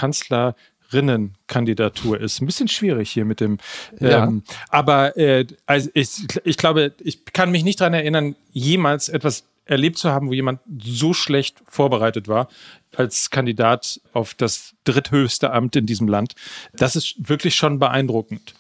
Kanzlerinnen-Kandidatur 0.92 2.20
ist. 2.20 2.42
Ein 2.42 2.46
bisschen 2.46 2.68
schwierig 2.68 3.10
hier 3.12 3.26
mit 3.26 3.40
dem. 3.40 3.58
Ja. 4.00 4.26
Ähm, 4.26 4.44
aber 4.70 5.18
äh, 5.18 5.46
also 5.66 5.90
ich, 5.94 6.10
ich 6.44 6.58
glaube, 6.58 6.94
ich 7.04 7.26
kann 7.26 7.52
mich 7.52 7.64
nicht 7.64 7.82
daran 7.82 7.94
erinnern, 7.94 8.36
jemals 8.52 9.10
etwas 9.10 9.44
erlebt 9.66 9.98
zu 9.98 10.12
haben, 10.12 10.28
wo 10.30 10.34
jemand 10.34 10.60
so 10.80 11.14
schlecht 11.14 11.58
vorbereitet 11.68 12.28
war 12.28 12.50
als 12.96 13.30
Kandidat 13.30 14.00
auf 14.14 14.34
das 14.36 14.74
dritthöchste 14.86 15.52
Amt 15.52 15.76
in 15.76 15.86
diesem 15.86 16.08
Land. 16.08 16.36
Das 16.74 16.96
ist 16.96 17.16
wirklich 17.18 17.56
schon 17.56 17.80
beeindruckend. 17.80 18.54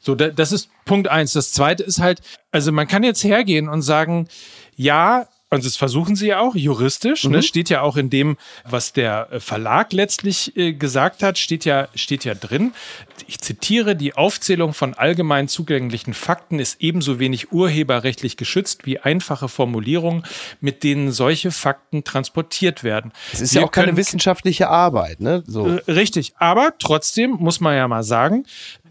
So, 0.00 0.14
da- 0.14 0.28
das 0.28 0.52
ist 0.52 0.68
Punkt 0.84 1.08
eins. 1.08 1.32
Das 1.32 1.52
zweite 1.52 1.84
ist 1.84 2.00
halt, 2.00 2.20
also 2.50 2.70
man 2.72 2.86
kann 2.88 3.02
jetzt 3.02 3.24
hergehen 3.24 3.68
und 3.68 3.82
sagen, 3.82 4.28
ja, 4.76 5.26
und 5.50 5.64
das 5.64 5.76
versuchen 5.76 6.14
sie 6.14 6.28
ja 6.28 6.40
auch 6.40 6.54
juristisch, 6.54 7.24
ne, 7.24 7.42
steht 7.42 7.70
ja 7.70 7.80
auch 7.80 7.96
in 7.96 8.10
dem, 8.10 8.36
was 8.68 8.92
der 8.92 9.28
äh, 9.30 9.40
Verlag 9.40 9.94
letztlich 9.94 10.54
äh, 10.56 10.74
gesagt 10.74 11.22
hat, 11.22 11.38
steht 11.38 11.64
ja, 11.64 11.88
steht 11.94 12.24
ja 12.24 12.34
drin. 12.34 12.72
Ich 13.26 13.40
zitiere, 13.40 13.96
die 13.96 14.14
Aufzählung 14.14 14.74
von 14.74 14.92
allgemein 14.92 15.48
zugänglichen 15.48 16.12
Fakten 16.12 16.58
ist 16.58 16.80
ebenso 16.80 17.18
wenig 17.18 17.50
urheberrechtlich 17.50 18.36
geschützt 18.36 18.84
wie 18.84 18.98
einfache 18.98 19.48
Formulierungen, 19.48 20.24
mit 20.60 20.84
denen 20.84 21.12
solche 21.12 21.50
Fakten 21.50 22.04
transportiert 22.04 22.84
werden. 22.84 23.12
Es 23.32 23.40
ist 23.40 23.54
Wir 23.54 23.62
ja 23.62 23.66
auch 23.66 23.72
keine 23.72 23.96
wissenschaftliche 23.96 24.68
Arbeit, 24.68 25.20
ne? 25.20 25.44
So. 25.46 25.66
äh, 25.66 25.90
Richtig, 25.90 26.34
aber 26.38 26.74
trotzdem 26.78 27.30
muss 27.30 27.60
man 27.60 27.74
ja 27.74 27.88
mal 27.88 28.02
sagen, 28.02 28.44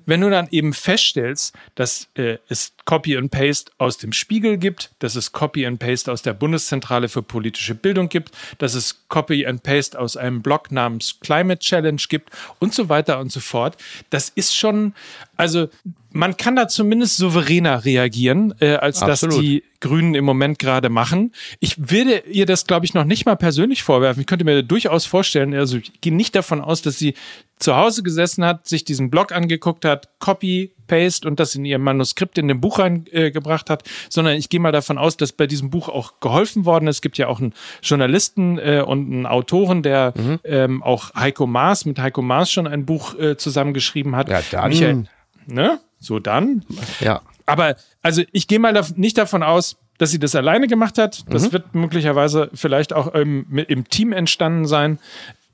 wenn 0.07 0.21
du 0.21 0.29
dann 0.31 0.47
eben 0.49 0.73
feststellst, 0.73 1.53
dass 1.75 2.07
äh, 2.15 2.37
es 2.49 2.73
Copy 2.85 3.17
and 3.17 3.29
Paste 3.29 3.71
aus 3.77 3.97
dem 3.97 4.13
Spiegel 4.13 4.57
gibt, 4.57 4.89
dass 4.99 5.15
es 5.15 5.33
Copy 5.33 5.65
and 5.67 5.77
Paste 5.77 6.11
aus 6.11 6.21
der 6.21 6.33
Bundeszentrale 6.33 7.09
für 7.09 7.21
politische 7.21 7.75
Bildung 7.75 8.09
gibt, 8.09 8.31
dass 8.57 8.73
es 8.73 9.07
Copy 9.09 9.45
and 9.45 9.61
Paste 9.61 9.99
aus 9.99 10.17
einem 10.17 10.41
Blog 10.41 10.71
namens 10.71 11.19
Climate 11.19 11.59
Challenge 11.59 12.01
gibt 12.07 12.31
und 12.59 12.73
so 12.73 12.89
weiter 12.89 13.19
und 13.19 13.31
so 13.31 13.41
fort, 13.41 13.77
das 14.09 14.29
ist 14.29 14.55
schon, 14.55 14.93
also 15.37 15.69
man 16.11 16.35
kann 16.35 16.55
da 16.55 16.67
zumindest 16.67 17.17
souveräner 17.17 17.85
reagieren, 17.85 18.53
äh, 18.59 18.73
als 18.73 19.03
Absolut. 19.03 19.35
dass 19.35 19.41
die 19.41 19.63
Grünen 19.79 20.15
im 20.15 20.25
Moment 20.25 20.57
gerade 20.57 20.89
machen. 20.89 21.33
Ich 21.59 21.91
würde 21.91 22.23
ihr 22.31 22.47
das, 22.47 22.65
glaube 22.65 22.85
ich, 22.85 22.95
noch 22.95 23.03
nicht 23.03 23.25
mal 23.25 23.35
persönlich 23.35 23.83
vorwerfen. 23.83 24.21
Ich 24.21 24.27
könnte 24.27 24.43
mir 24.43 24.63
durchaus 24.63 25.05
vorstellen, 25.05 25.53
also 25.53 25.77
ich 25.77 26.01
gehe 26.01 26.13
nicht 26.13 26.35
davon 26.35 26.61
aus, 26.61 26.81
dass 26.81 26.97
sie 26.97 27.13
zu 27.59 27.75
Hause 27.75 28.01
gesessen 28.03 28.43
hat, 28.45 28.67
sich 28.67 28.83
diesen 28.83 29.09
Blog 29.11 29.31
angeguckt 29.31 29.85
hat, 29.85 30.09
Copy, 30.19 30.71
Paste 30.87 31.27
und 31.27 31.39
das 31.39 31.53
in 31.53 31.65
ihr 31.65 31.79
Manuskript 31.79 32.37
in 32.37 32.47
dem 32.47 32.61
Buch 32.61 32.79
reingebracht 32.79 33.69
äh, 33.69 33.73
hat, 33.73 33.83
sondern 34.09 34.35
ich 34.35 34.49
gehe 34.49 34.59
mal 34.59 34.71
davon 34.71 34.97
aus, 34.97 35.17
dass 35.17 35.33
bei 35.33 35.45
diesem 35.45 35.69
Buch 35.69 35.89
auch 35.89 36.19
geholfen 36.19 36.65
worden 36.65 36.87
ist. 36.87 36.97
Es 36.97 37.01
gibt 37.01 37.17
ja 37.17 37.27
auch 37.27 37.39
einen 37.39 37.53
Journalisten 37.83 38.57
äh, 38.57 38.83
und 38.85 39.11
einen 39.11 39.25
Autoren, 39.25 39.83
der 39.83 40.13
mhm. 40.15 40.39
ähm, 40.43 40.83
auch 40.83 41.13
Heiko 41.13 41.45
Maas, 41.45 41.85
mit 41.85 41.99
Heiko 41.99 42.21
Maas 42.21 42.51
schon 42.51 42.67
ein 42.67 42.85
Buch 42.85 43.17
äh, 43.19 43.37
zusammengeschrieben 43.37 44.15
hat. 44.15 44.29
Ja, 44.29 44.41
dann. 44.51 44.69
Michael, 44.69 45.03
ne? 45.47 45.79
So 45.99 46.19
dann. 46.19 46.63
Ja. 46.99 47.21
Aber 47.45 47.75
also 48.01 48.23
ich 48.31 48.47
gehe 48.47 48.59
mal 48.59 48.73
da, 48.73 48.85
nicht 48.95 49.17
davon 49.17 49.43
aus, 49.43 49.77
dass 49.97 50.11
sie 50.11 50.19
das 50.19 50.35
alleine 50.35 50.67
gemacht 50.67 50.97
hat. 50.97 51.23
Das 51.31 51.47
mhm. 51.47 51.53
wird 51.53 51.75
möglicherweise 51.75 52.49
vielleicht 52.53 52.93
auch 52.93 53.13
im, 53.13 53.57
im 53.57 53.89
Team 53.89 54.13
entstanden 54.13 54.65
sein. 54.65 54.99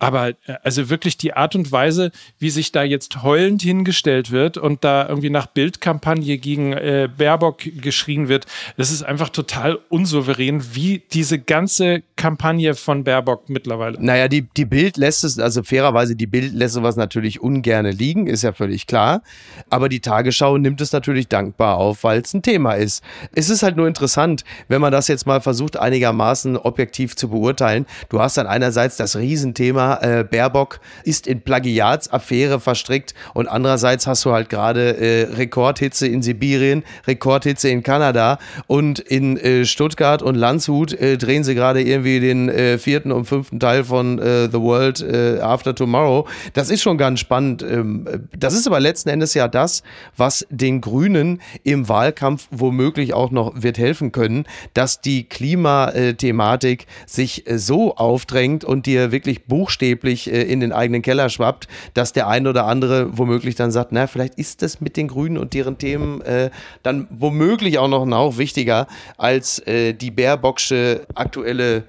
Aber 0.04 0.30
äh, 0.30 0.34
also 0.64 0.90
wirklich 0.90 1.18
die 1.18 1.34
Art 1.34 1.56
und 1.56 1.72
Weise, 1.72 2.12
wie 2.40 2.50
sich 2.50 2.72
da 2.72 2.84
jetzt 2.84 3.24
heulend 3.24 3.62
hingestellt 3.62 4.32
wird 4.32 4.58
und 4.58 4.84
da 4.84 5.08
irgendwie 5.08 5.30
nach 5.30 5.48
Bildkampagne 5.48 6.38
gegen 6.38 6.74
äh, 6.74 7.10
Baerbock 7.16 7.60
geschrien 7.82 8.28
wird, 8.28 8.46
das 8.78 8.92
ist 8.92 9.04
einfach 9.04 9.30
total 9.30 9.80
unsouverän, 9.90 10.64
wie 10.74 11.04
diese 11.14 11.40
ganze 11.40 12.04
Kampagne 12.16 12.76
von 12.76 13.04
Baerbock 13.04 13.50
mittlerweile. 13.50 13.98
Naja, 14.00 14.28
die, 14.28 14.42
die 14.42 14.66
Bild 14.66 14.98
lässt 14.98 15.24
es, 15.24 15.40
also 15.40 15.64
fairerweise, 15.64 16.16
die 16.16 16.28
Bild 16.28 16.54
lässt 16.54 16.74
sowas 16.74 16.96
natürlich 16.96 17.42
ungerne 17.42 17.92
liegen, 17.92 18.28
ist 18.28 18.44
ja 18.44 18.54
völlig 18.54 18.88
klar. 18.88 19.22
Aber 19.70 19.90
die 19.90 20.00
Tagesschau 20.00 20.58
nimmt 20.58 20.82
es 20.82 20.92
natürlich 20.92 21.28
dankbar 21.28 21.78
auf, 21.78 22.04
weil 22.04 22.22
es 22.22 22.34
ein 22.34 22.42
Thema 22.42 22.74
ist. 22.74 23.04
Es 23.34 23.50
ist 23.50 23.64
halt 23.64 23.78
nur 23.78 23.88
interessant, 23.88 24.44
wenn 24.68 24.82
man 24.82 24.92
das 24.92 25.08
jetzt 25.08 25.26
mal 25.26 25.42
versucht, 25.42 25.78
einigermaßen 25.78 26.58
objektiv 26.58 27.16
zu 27.16 27.30
beurteilen. 27.30 27.86
Du 28.10 28.20
hast 28.20 28.38
dann 28.38 28.48
einerseits 28.48 28.98
das 28.98 29.16
Riesenthema 29.16 29.93
äh, 30.02 30.24
Baerbock 30.24 30.80
ist 31.04 31.28
in 31.28 31.42
Plagiatsaffäre 31.42 32.60
verstrickt 32.60 33.14
und 33.34 33.48
andererseits 33.48 34.08
hast 34.08 34.26
du 34.26 34.32
halt 34.32 34.50
gerade 34.50 34.98
äh, 34.98 35.34
Rekordhitze 35.34 36.08
in 36.08 36.22
Sibirien, 36.22 36.84
Rekordhitze 37.08 37.70
in 37.70 37.84
Kanada 37.84 38.40
und 38.68 39.00
in 39.00 39.38
äh, 39.38 39.66
Stuttgart 39.66 40.22
und 40.22 40.36
Landshut 40.36 40.94
äh, 40.94 41.18
drehen 41.18 41.44
sie 41.44 41.56
gerade 41.56 41.82
irgendwie 41.82 42.20
den 42.20 42.50
äh, 42.50 42.78
vierten 42.78 43.12
und 43.12 43.26
fünften 43.26 43.60
Teil 43.60 43.84
von 43.84 44.20
äh, 44.20 44.50
The 44.52 44.60
World 44.60 45.04
After 45.42 45.76
Tomorrow. 45.76 46.28
Das 46.54 46.70
ist 46.70 46.82
schon 46.82 46.98
ganz 46.98 47.20
spannend. 47.20 47.64
Ähm, 47.64 48.28
das 48.38 48.54
ist 48.54 48.68
aber 48.68 48.80
letzten 48.80 49.10
Endes 49.10 49.34
ja 49.34 49.48
das, 49.48 49.84
was 50.18 50.46
den 50.50 50.82
Grünen 50.82 51.42
im 51.64 51.88
Wahlkampf 51.88 52.48
womöglich 52.52 53.14
auch 53.14 53.32
noch 53.32 53.54
wird 53.56 53.78
helfen 53.78 54.12
können, 54.12 54.46
dass 54.74 55.02
die 55.02 55.24
Klimathematik 55.24 56.88
sich 57.06 57.44
so 57.56 57.96
aufdrängt 57.96 58.64
und 58.64 58.86
dir 58.86 59.12
wirklich 59.12 59.46
buchstäblich 59.46 59.83
buchstäblich 59.84 60.32
äh, 60.32 60.44
in 60.44 60.60
den 60.60 60.72
eigenen 60.72 61.02
Keller 61.02 61.30
schwappt, 61.30 61.68
dass 61.94 62.14
der 62.14 62.28
ein 62.28 62.48
oder 62.48 62.66
andere 62.66 63.18
womöglich 63.18 63.56
dann 63.56 63.72
sagt, 63.72 63.92
na, 63.92 64.08
vielleicht 64.08 64.36
ist 64.36 64.62
das 64.62 64.80
mit 64.80 64.96
den 64.96 65.08
Grünen 65.08 65.38
und 65.38 65.54
deren 65.54 65.78
Themen 65.78 66.22
äh, 66.22 66.50
dann 66.84 67.08
womöglich 67.10 67.78
auch 67.80 67.90
noch 67.90 68.06
ein 68.06 68.38
wichtiger 68.38 68.88
als 69.18 69.60
äh, 69.60 69.94
die 69.94 70.12
Baerbocksche 70.12 71.06
aktuelle 71.16 71.84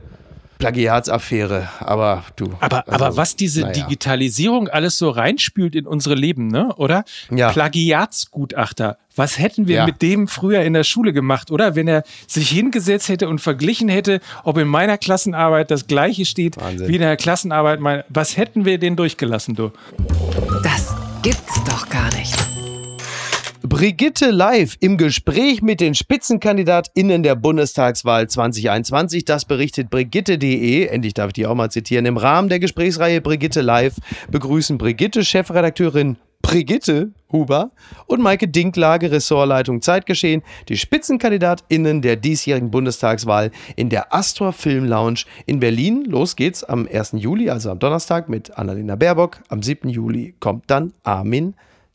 Plagiatsaffäre, 0.64 1.68
aber 1.80 2.24
du. 2.36 2.50
Aber, 2.60 2.88
also, 2.88 3.04
aber 3.04 3.16
was 3.16 3.36
diese 3.36 3.62
naja. 3.62 3.72
Digitalisierung 3.72 4.68
alles 4.68 4.98
so 4.98 5.10
reinspült 5.10 5.74
in 5.74 5.86
unsere 5.86 6.14
Leben, 6.14 6.48
ne? 6.48 6.74
Oder? 6.76 7.04
Ja. 7.30 7.52
Plagiatsgutachter. 7.52 8.98
Was 9.16 9.38
hätten 9.38 9.68
wir 9.68 9.76
ja. 9.76 9.86
mit 9.86 10.02
dem 10.02 10.26
früher 10.26 10.62
in 10.62 10.72
der 10.72 10.84
Schule 10.84 11.12
gemacht, 11.12 11.50
oder? 11.50 11.76
Wenn 11.76 11.86
er 11.86 12.02
sich 12.26 12.48
hingesetzt 12.48 13.08
hätte 13.08 13.28
und 13.28 13.40
verglichen 13.40 13.88
hätte, 13.88 14.20
ob 14.42 14.58
in 14.58 14.66
meiner 14.66 14.98
Klassenarbeit 14.98 15.70
das 15.70 15.86
Gleiche 15.86 16.24
steht 16.24 16.56
Wahnsinn. 16.56 16.88
wie 16.88 16.94
in 16.94 17.00
der 17.00 17.16
Klassenarbeit 17.16 17.80
meiner. 17.80 18.04
Was 18.08 18.36
hätten 18.36 18.64
wir 18.64 18.78
den 18.78 18.96
durchgelassen, 18.96 19.54
du? 19.54 19.70
Das 20.62 20.94
gibt's 21.22 21.62
doch 21.64 21.88
gar 21.88 22.12
nicht. 22.14 22.53
Brigitte 23.74 24.30
live 24.30 24.76
im 24.78 24.96
Gespräch 24.96 25.60
mit 25.60 25.80
den 25.80 25.96
SpitzenkandidatInnen 25.96 27.24
der 27.24 27.34
Bundestagswahl 27.34 28.28
2021. 28.28 29.24
Das 29.24 29.46
berichtet 29.46 29.90
Brigitte.de. 29.90 30.86
Endlich 30.86 31.12
darf 31.12 31.30
ich 31.30 31.32
die 31.32 31.44
auch 31.44 31.56
mal 31.56 31.72
zitieren. 31.72 32.06
Im 32.06 32.16
Rahmen 32.16 32.48
der 32.48 32.60
Gesprächsreihe 32.60 33.20
Brigitte 33.20 33.62
live 33.62 33.96
begrüßen 34.30 34.78
Brigitte, 34.78 35.24
Chefredakteurin 35.24 36.18
Brigitte 36.40 37.10
Huber 37.32 37.72
und 38.06 38.22
Maike 38.22 38.46
Dinklage, 38.46 39.10
Ressortleitung 39.10 39.82
Zeitgeschehen, 39.82 40.42
die 40.68 40.76
SpitzenkandidatInnen 40.76 42.00
der 42.00 42.14
diesjährigen 42.14 42.70
Bundestagswahl 42.70 43.50
in 43.74 43.88
der 43.88 44.14
Astor 44.14 44.52
Film 44.52 44.84
Lounge 44.84 45.24
in 45.46 45.58
Berlin. 45.58 46.04
Los 46.04 46.36
geht's 46.36 46.62
am 46.62 46.86
1. 46.86 47.14
Juli, 47.16 47.50
also 47.50 47.72
am 47.72 47.80
Donnerstag, 47.80 48.28
mit 48.28 48.56
Annalena 48.56 48.94
Baerbock. 48.94 49.40
Am 49.48 49.64
7. 49.64 49.88
Juli 49.88 50.36
kommt 50.38 50.70
dann 50.70 50.92
Armin 51.02 51.54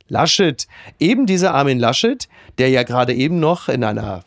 Laschet. 0.10 0.68
Eben 1.00 1.26
dieser 1.26 1.54
Armin 1.54 1.80
Laschet, 1.80 2.28
der 2.58 2.70
ja 2.70 2.84
gerade 2.84 3.14
eben 3.14 3.40
noch 3.40 3.70
in 3.70 3.84
einer 3.84 4.24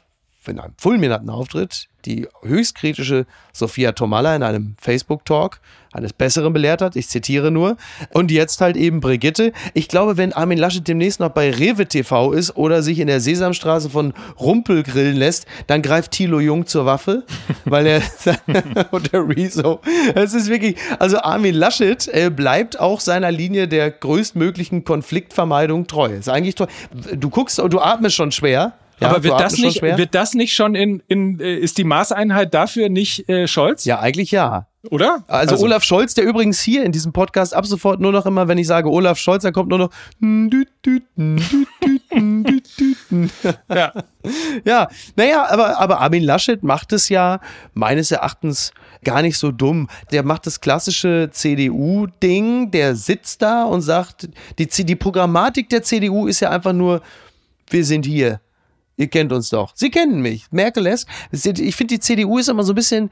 in 0.47 0.59
einem 0.59 0.75
fulminanten 0.77 1.31
Auftritt 1.31 1.89
die 2.05 2.29
höchst 2.43 2.75
kritische 2.75 3.27
Sophia 3.53 3.93
Tomalla 3.93 4.35
in 4.35 4.43
einem 4.43 4.77
Facebook-Talk 4.81 5.61
eines 5.93 6.13
Besseren 6.13 6.53
belehrt 6.53 6.81
hat. 6.81 6.97
Ich 6.97 7.09
zitiere 7.09 7.51
nur. 7.51 7.77
Und 8.11 8.31
jetzt 8.31 8.61
halt 8.61 8.77
eben 8.77 9.01
Brigitte. 9.01 9.53
Ich 9.75 9.89
glaube, 9.89 10.17
wenn 10.17 10.33
Armin 10.33 10.59
Laschet 10.59 10.87
demnächst 10.87 11.21
noch 11.21 11.31
bei 11.31 11.51
Rewe 11.51 11.87
TV 11.87 12.33
ist 12.33 12.57
oder 12.57 12.83
sich 12.83 12.99
in 12.99 13.07
der 13.07 13.21
Sesamstraße 13.21 13.91
von 13.91 14.15
Rumpel 14.41 14.83
grillen 14.83 15.17
lässt, 15.17 15.47
dann 15.67 15.83
greift 15.83 16.13
Thilo 16.13 16.41
Jung 16.41 16.67
zur 16.67 16.87
Waffe, 16.87 17.25
weil 17.65 17.87
er 17.87 18.03
und 18.91 19.13
der 19.13 19.29
Rezo. 19.29 19.81
Es 20.15 20.35
ist 20.35 20.49
wirklich, 20.49 20.77
also 20.99 21.19
Armin 21.19 21.55
Laschet 21.55 22.09
äh, 22.09 22.31
bleibt 22.31 22.81
auch 22.81 23.01
seiner 23.01 23.31
Linie 23.31 23.69
der 23.69 23.91
größtmöglichen 23.91 24.85
Konfliktvermeidung 24.85 25.87
treu. 25.87 26.13
Ist 26.13 26.29
eigentlich 26.29 26.55
toll. 26.55 26.69
Du 27.15 27.29
guckst 27.29 27.61
und 27.61 27.73
du 27.73 27.81
atmest 27.81 28.17
schon 28.17 28.33
schwer. 28.33 28.75
Ja, 29.03 29.11
aber 29.11 29.23
wird 29.23 29.41
das, 29.41 29.59
nicht, 29.59 29.83
wird 29.83 30.15
das 30.15 30.35
nicht 30.35 30.55
schon 30.55 30.75
in, 30.75 31.03
in 31.09 31.41
äh, 31.41 31.55
ist 31.55 31.79
die 31.79 31.85
Maßeinheit 31.85 32.55
dafür 32.55 32.89
nicht 32.89 33.29
äh, 33.29 33.47
Scholz? 33.47 33.85
Ja, 33.85 34.01
eigentlich 34.01 34.31
ja. 34.31 34.67
Oder? 34.91 35.23
Also, 35.29 35.53
also, 35.53 35.65
Olaf 35.65 35.85
Scholz, 35.85 36.15
der 36.15 36.25
übrigens 36.25 36.61
hier 36.61 36.85
in 36.85 36.91
diesem 36.91 37.13
Podcast 37.13 37.55
ab 37.55 37.67
sofort 37.67 38.01
nur 38.01 38.11
noch 38.11 38.27
immer, 38.27 38.49
wenn 38.49 38.59
ich 38.59 38.67
sage 38.67 38.91
Olaf 38.91 39.17
Scholz, 39.17 39.45
dann 39.45 39.53
kommt 39.53 39.69
nur 39.69 39.79
noch. 39.79 39.91
ja. 43.69 43.93
ja, 44.65 44.89
naja, 45.15 45.47
aber, 45.49 45.79
aber 45.79 46.01
Armin 46.01 46.25
Laschet 46.25 46.65
macht 46.65 46.93
es 46.93 47.09
ja 47.09 47.39
meines 47.75 48.11
Erachtens 48.11 48.73
gar 49.05 49.23
nicht 49.23 49.39
so 49.39 49.53
dumm. 49.53 49.89
Der 50.11 50.25
macht 50.25 50.47
das 50.47 50.61
klassische 50.61 51.29
CDU-Ding, 51.31 52.73
der 52.73 52.97
sitzt 52.97 53.43
da 53.43 53.63
und 53.65 53.83
sagt, 53.83 54.31
die, 54.59 54.67
die 54.67 54.97
Programmatik 54.97 55.69
der 55.69 55.85
CDU 55.85 56.27
ist 56.27 56.41
ja 56.41 56.51
einfach 56.51 56.73
nur, 56.73 57.03
wir 57.69 57.85
sind 57.85 58.05
hier. 58.05 58.41
Ihr 58.97 59.09
kennt 59.09 59.33
uns 59.33 59.51
doch. 59.51 59.73
Sie 59.75 59.91
kennen 59.91 60.21
mich. 60.21 60.47
Merkel 60.51 60.85
lässt. 60.85 61.07
Ich 61.31 61.77
finde, 61.77 61.95
die 61.95 62.01
CDU 62.01 62.39
ist 62.39 62.49
immer 62.49 62.63
so 62.63 62.73
ein 62.73 62.77
bisschen 62.77 63.11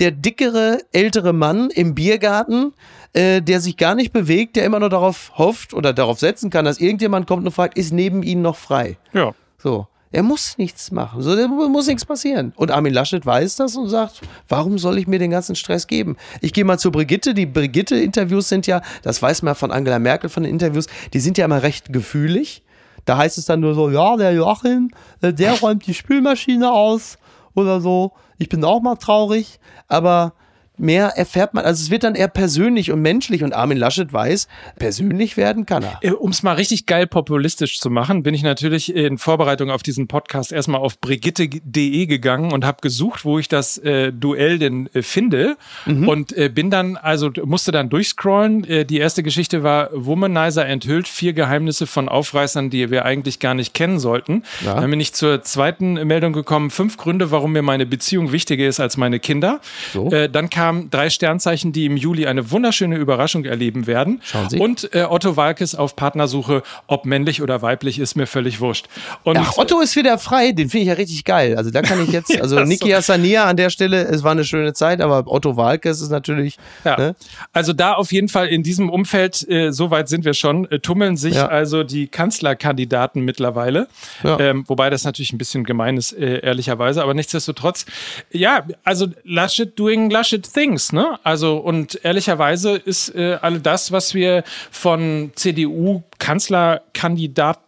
der 0.00 0.10
dickere, 0.10 0.80
ältere 0.92 1.32
Mann 1.32 1.70
im 1.70 1.94
Biergarten, 1.94 2.72
äh, 3.12 3.42
der 3.42 3.60
sich 3.60 3.76
gar 3.76 3.94
nicht 3.94 4.12
bewegt, 4.12 4.56
der 4.56 4.64
immer 4.64 4.80
nur 4.80 4.88
darauf 4.88 5.32
hofft 5.36 5.74
oder 5.74 5.92
darauf 5.92 6.18
setzen 6.18 6.50
kann, 6.50 6.64
dass 6.64 6.80
irgendjemand 6.80 7.26
kommt 7.26 7.44
und 7.44 7.52
fragt, 7.52 7.76
ist 7.76 7.92
neben 7.92 8.22
ihnen 8.22 8.42
noch 8.42 8.56
frei? 8.56 8.96
Ja. 9.12 9.34
So. 9.58 9.86
Er 10.12 10.24
muss 10.24 10.58
nichts 10.58 10.90
machen. 10.90 11.22
So, 11.22 11.36
da 11.36 11.46
muss 11.46 11.86
nichts 11.86 12.04
passieren. 12.04 12.52
Und 12.56 12.72
Armin 12.72 12.92
Laschet 12.92 13.24
weiß 13.24 13.56
das 13.56 13.76
und 13.76 13.88
sagt, 13.88 14.22
warum 14.48 14.76
soll 14.76 14.98
ich 14.98 15.06
mir 15.06 15.20
den 15.20 15.30
ganzen 15.30 15.54
Stress 15.54 15.86
geben? 15.86 16.16
Ich 16.40 16.52
gehe 16.52 16.64
mal 16.64 16.78
zu 16.78 16.90
Brigitte. 16.90 17.32
Die 17.32 17.46
Brigitte-Interviews 17.46 18.48
sind 18.48 18.66
ja, 18.66 18.82
das 19.02 19.22
weiß 19.22 19.42
man 19.42 19.54
von 19.54 19.70
Angela 19.70 20.00
Merkel 20.00 20.28
von 20.28 20.42
den 20.42 20.50
Interviews, 20.50 20.86
die 21.12 21.20
sind 21.20 21.38
ja 21.38 21.44
immer 21.44 21.62
recht 21.62 21.92
gefühlig. 21.92 22.64
Da 23.10 23.16
heißt 23.16 23.38
es 23.38 23.44
dann 23.44 23.58
nur 23.58 23.74
so, 23.74 23.90
ja, 23.90 24.16
der 24.16 24.32
Joachim, 24.34 24.92
äh, 25.20 25.32
der 25.32 25.58
räumt 25.58 25.84
die 25.84 25.94
Spülmaschine 25.94 26.70
aus 26.70 27.18
oder 27.56 27.80
so. 27.80 28.12
Ich 28.38 28.48
bin 28.48 28.62
auch 28.62 28.80
mal 28.80 28.94
traurig, 28.94 29.58
aber 29.88 30.32
mehr 30.80 31.08
erfährt 31.16 31.54
man, 31.54 31.64
also 31.64 31.82
es 31.82 31.90
wird 31.90 32.04
dann 32.04 32.14
eher 32.14 32.28
persönlich 32.28 32.90
und 32.90 33.02
menschlich 33.02 33.44
und 33.44 33.52
Armin 33.52 33.78
Laschet 33.78 34.12
weiß, 34.12 34.48
persönlich 34.78 35.36
werden 35.36 35.66
kann 35.66 35.82
er. 35.82 35.98
Äh, 36.00 36.12
um 36.12 36.30
es 36.30 36.42
mal 36.42 36.54
richtig 36.54 36.86
geil 36.86 37.06
populistisch 37.06 37.78
zu 37.80 37.90
machen, 37.90 38.22
bin 38.22 38.34
ich 38.34 38.42
natürlich 38.42 38.94
in 38.94 39.18
Vorbereitung 39.18 39.70
auf 39.70 39.82
diesen 39.82 40.08
Podcast 40.08 40.52
erstmal 40.52 40.80
auf 40.80 41.00
brigitte.de 41.00 42.06
gegangen 42.06 42.52
und 42.52 42.64
habe 42.64 42.78
gesucht, 42.80 43.24
wo 43.24 43.38
ich 43.38 43.48
das 43.48 43.78
äh, 43.78 44.12
Duell 44.12 44.58
denn 44.58 44.88
äh, 44.92 45.02
finde 45.02 45.56
mhm. 45.86 46.08
und 46.08 46.36
äh, 46.36 46.48
bin 46.48 46.70
dann, 46.70 46.96
also 46.96 47.30
musste 47.44 47.72
dann 47.72 47.88
durchscrollen. 47.88 48.64
Äh, 48.64 48.84
die 48.84 48.98
erste 48.98 49.22
Geschichte 49.22 49.62
war 49.62 49.90
Womanizer 49.92 50.66
enthüllt 50.66 51.08
vier 51.08 51.32
Geheimnisse 51.32 51.86
von 51.86 52.08
Aufreißern, 52.08 52.70
die 52.70 52.90
wir 52.90 53.04
eigentlich 53.04 53.38
gar 53.38 53.54
nicht 53.54 53.74
kennen 53.74 53.98
sollten. 53.98 54.44
Ja. 54.64 54.80
Dann 54.80 54.90
bin 54.90 55.00
ich 55.00 55.12
zur 55.12 55.42
zweiten 55.42 55.94
Meldung 56.06 56.32
gekommen, 56.32 56.70
fünf 56.70 56.96
Gründe, 56.96 57.30
warum 57.30 57.52
mir 57.52 57.62
meine 57.62 57.86
Beziehung 57.86 58.32
wichtiger 58.32 58.66
ist 58.66 58.80
als 58.80 58.96
meine 58.96 59.20
Kinder. 59.20 59.60
So. 59.92 60.10
Äh, 60.10 60.28
dann 60.28 60.50
kam 60.50 60.69
haben 60.70 60.88
drei 60.90 61.10
Sternzeichen, 61.10 61.72
die 61.72 61.84
im 61.86 61.96
Juli 61.96 62.26
eine 62.26 62.50
wunderschöne 62.50 62.96
Überraschung 62.96 63.44
erleben 63.44 63.86
werden. 63.86 64.20
Schauen 64.24 64.48
Sie. 64.48 64.58
Und 64.58 64.94
äh, 64.94 65.02
Otto 65.02 65.36
Walkes 65.36 65.74
auf 65.74 65.96
Partnersuche, 65.96 66.62
ob 66.86 67.04
männlich 67.04 67.42
oder 67.42 67.60
weiblich, 67.62 67.98
ist 67.98 68.14
mir 68.14 68.26
völlig 68.26 68.60
wurscht. 68.60 68.86
Und 69.24 69.36
Ach, 69.38 69.58
Otto 69.58 69.80
ist 69.80 69.96
wieder 69.96 70.16
frei, 70.18 70.52
den 70.52 70.70
finde 70.70 70.82
ich 70.82 70.88
ja 70.88 70.94
richtig 70.94 71.24
geil. 71.24 71.56
Also 71.56 71.70
da 71.70 71.82
kann 71.82 72.02
ich 72.02 72.10
jetzt, 72.12 72.34
also 72.40 72.58
Ja, 72.58 72.64
Niki 72.64 72.90
so. 72.90 72.96
Hassania 72.96 73.44
an 73.44 73.56
der 73.56 73.70
Stelle, 73.70 74.04
es 74.04 74.22
war 74.22 74.30
eine 74.32 74.44
schöne 74.44 74.72
Zeit, 74.72 75.00
aber 75.00 75.24
Otto 75.30 75.56
Walkes 75.56 76.00
ist 76.00 76.10
natürlich, 76.10 76.56
Ja, 76.84 76.96
ne? 76.96 77.16
also 77.52 77.72
da 77.72 77.94
auf 77.94 78.12
jeden 78.12 78.28
Fall 78.28 78.46
in 78.46 78.62
diesem 78.62 78.88
Umfeld, 78.88 79.46
äh, 79.50 79.72
so 79.72 79.90
weit 79.90 80.08
sind 80.08 80.24
wir 80.24 80.34
schon, 80.34 80.70
äh, 80.70 80.78
tummeln 80.78 81.16
sich 81.16 81.34
Ja. 81.34 81.48
also 81.48 81.82
die 81.82 82.06
Kanzlerkandidaten 82.08 83.22
mittlerweile. 83.24 83.88
Ja. 84.22 84.38
Ähm, 84.40 84.64
wobei 84.66 84.90
das 84.90 85.04
natürlich 85.04 85.32
ein 85.32 85.38
bisschen 85.38 85.64
gemein 85.64 85.96
ist, 85.96 86.12
äh, 86.12 86.40
ehrlicherweise, 86.40 87.02
aber 87.02 87.14
nichtsdestotrotz, 87.14 87.86
ja, 88.30 88.64
also 88.84 89.06
Laschet 89.24 89.78
doing 89.78 90.10
Laschet 90.10 90.46
things, 90.60 90.92
ne? 90.92 91.18
Also 91.24 91.56
und 91.56 92.04
ehrlicherweise 92.04 92.76
ist 92.76 93.14
äh, 93.14 93.38
all 93.40 93.60
das, 93.60 93.92
was 93.92 94.12
wir 94.14 94.44
von 94.70 95.32
CDU-Kanzlerkandidaten 95.34 97.64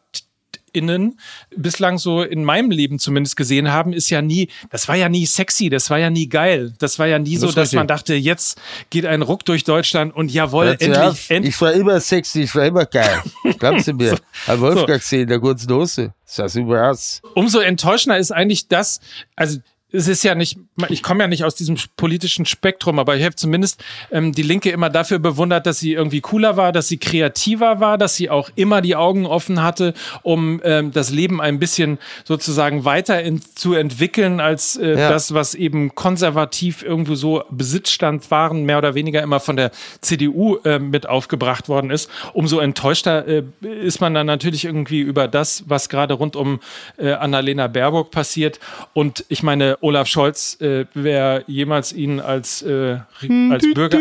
Innen 0.75 1.21
bislang 1.55 1.99
so 1.99 2.23
in 2.23 2.45
meinem 2.45 2.71
Leben 2.71 2.99
zumindest 2.99 3.37
gesehen 3.37 3.71
haben, 3.71 3.93
ist 3.93 4.09
ja 4.09 4.23
nie, 4.23 4.49
das 4.71 4.89
war 4.89 4.97
ja 4.97 5.11
nie 5.11 5.27
sexy, 5.27 5.69
das 5.69 5.91
war 5.91 5.99
ja 5.99 6.09
nie 6.09 6.31
geil. 6.31 6.73
Das 6.79 6.99
war 6.99 7.07
ja 7.07 7.19
nie 7.19 7.37
so, 7.37 7.49
ist 7.49 7.59
dass 7.59 7.65
richtig. 7.65 7.77
man 7.77 7.89
dachte, 7.89 8.15
jetzt 8.15 8.59
geht 8.89 9.05
ein 9.05 9.21
Ruck 9.21 9.45
durch 9.45 9.65
Deutschland 9.65 10.17
und 10.17 10.33
jawohl, 10.33 10.79
endlich, 10.81 11.31
endlich. 11.31 11.55
ich 11.55 11.61
war 11.61 11.73
immer 11.73 12.01
sexy, 12.01 12.45
ich 12.45 12.55
war 12.55 12.65
immer 12.65 12.87
geil. 12.87 13.21
Glaubst 13.59 13.89
du 13.89 13.93
mir? 13.93 14.17
Hat 14.47 14.61
Wolfgang 14.61 15.01
gesehen, 15.01 15.23
in 15.23 15.29
der 15.29 15.41
kurzen 15.41 15.71
Hose. 15.71 16.15
Sah 16.25 16.49
super 16.49 16.91
aus. 16.91 17.21
Umso 17.35 17.59
enttäuschender 17.59 18.17
ist 18.17 18.31
eigentlich 18.31 18.69
das, 18.69 19.01
also 19.37 19.59
es 19.93 20.09
ist 20.09 20.23
ja 20.25 20.35
nicht, 20.35 20.59
ich 20.89 21.03
komme 21.03 21.23
ja 21.25 21.29
nicht 21.29 21.45
aus 21.45 21.55
diesem 21.55 21.77
politischen 21.97 22.47
Spektrum, 22.47 22.99
aber 22.99 23.17
ich 23.17 23.25
habe 23.25 23.35
zumindest 23.35 23.83
ähm, 24.11 24.33
die 24.33 24.43
Linke 24.43 24.71
immer 24.71 24.89
dafür 24.91 25.19
bewundert, 25.19 25.67
dass 25.67 25.79
sie 25.81 25.93
irgendwie 25.93 26.21
cooler 26.21 26.57
war, 26.57 26.73
dass 26.73 26.89
sie 26.89 26.99
kreativer 26.99 27.81
war, 27.81 27.99
dass 27.99 28.17
sie 28.17 28.31
auch 28.31 28.49
immer 28.55 28.81
die 28.81 28.97
Augen 28.97 29.27
offen 29.27 29.63
hatte, 29.63 29.95
um 30.23 30.61
ähm, 30.65 30.93
das 30.93 31.11
Leben 31.11 31.41
ein 31.41 31.59
bisschen 31.59 31.99
sozusagen 32.25 32.85
weiter 32.85 33.23
in, 33.23 33.43
zu 33.55 33.75
entwickeln, 33.75 34.41
als 34.41 34.77
äh, 34.77 34.99
Ja. 34.99 35.11
das, 35.11 35.35
was 35.35 35.55
eben 35.55 35.95
konservativ 35.95 36.83
irgendwo 36.83 37.15
so 37.15 37.45
Besitzstand 37.51 38.31
waren, 38.31 38.65
mehr 38.65 38.79
oder 38.79 38.95
weniger 38.95 39.23
immer 39.23 39.41
von 39.41 39.57
der 39.57 39.71
CDU 40.01 40.57
äh, 40.65 40.79
mit 40.79 41.09
aufgebracht 41.09 41.69
worden 41.69 41.91
ist. 41.91 42.09
Umso 42.33 42.59
enttäuschter 42.61 43.27
äh, 43.29 43.43
ist 43.83 44.01
man 44.01 44.15
dann 44.15 44.27
natürlich 44.27 44.65
irgendwie 44.65 45.01
über 45.01 45.29
das, 45.29 45.65
was 45.67 45.89
gerade 45.89 46.15
rund 46.15 46.37
um 46.37 46.61
äh, 46.97 47.13
Annalena 47.13 47.67
Baerbock 47.67 48.11
passiert. 48.11 48.59
Und 48.95 49.25
ich 49.29 49.43
meine, 49.43 49.77
Olaf 49.83 50.07
Scholz, 50.07 50.61
äh, 50.61 50.87
wer 50.95 51.43
jemals 51.47 51.93
ihn 51.93 52.21
als, 52.21 52.63
äh, 52.63 52.99
als, 53.51 53.65
Bürger, 53.75 53.99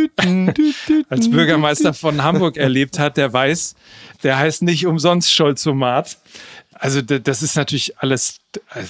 als 1.10 1.30
Bürgermeister 1.30 1.94
von 1.94 2.24
Hamburg 2.24 2.56
erlebt 2.58 3.00
hat, 3.00 3.18
der 3.18 3.34
weiß, 3.34 3.76
der 4.24 4.38
heißt 4.38 4.62
nicht 4.62 4.86
umsonst 4.86 5.34
Scholzomat. 5.34 6.18
Also 6.74 7.02
das 7.02 7.42
ist 7.42 7.56
natürlich 7.56 7.98
alles 7.98 8.38
äh, 8.76 8.84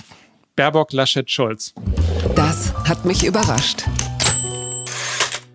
Baerbock, 0.56 0.92
Laschet, 0.92 1.30
Scholz. 1.32 1.74
Das 2.36 2.74
hat 2.88 3.06
mich 3.06 3.26
überrascht. 3.26 3.84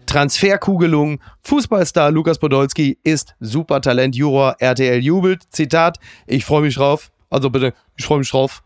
Transferkugelung. 0.06 1.20
Fußballstar 1.42 2.10
Lukas 2.10 2.38
Podolski 2.38 2.98
ist 3.02 3.34
Supertalent 3.40 4.16
Juror. 4.16 4.56
RTL 4.58 5.02
jubelt. 5.02 5.42
Zitat, 5.50 5.98
ich 6.26 6.46
freue 6.46 6.62
mich 6.62 6.76
drauf. 6.76 7.10
Also 7.28 7.50
bitte, 7.50 7.74
ich 7.96 8.06
freue 8.06 8.20
mich 8.20 8.30
drauf. 8.30 8.62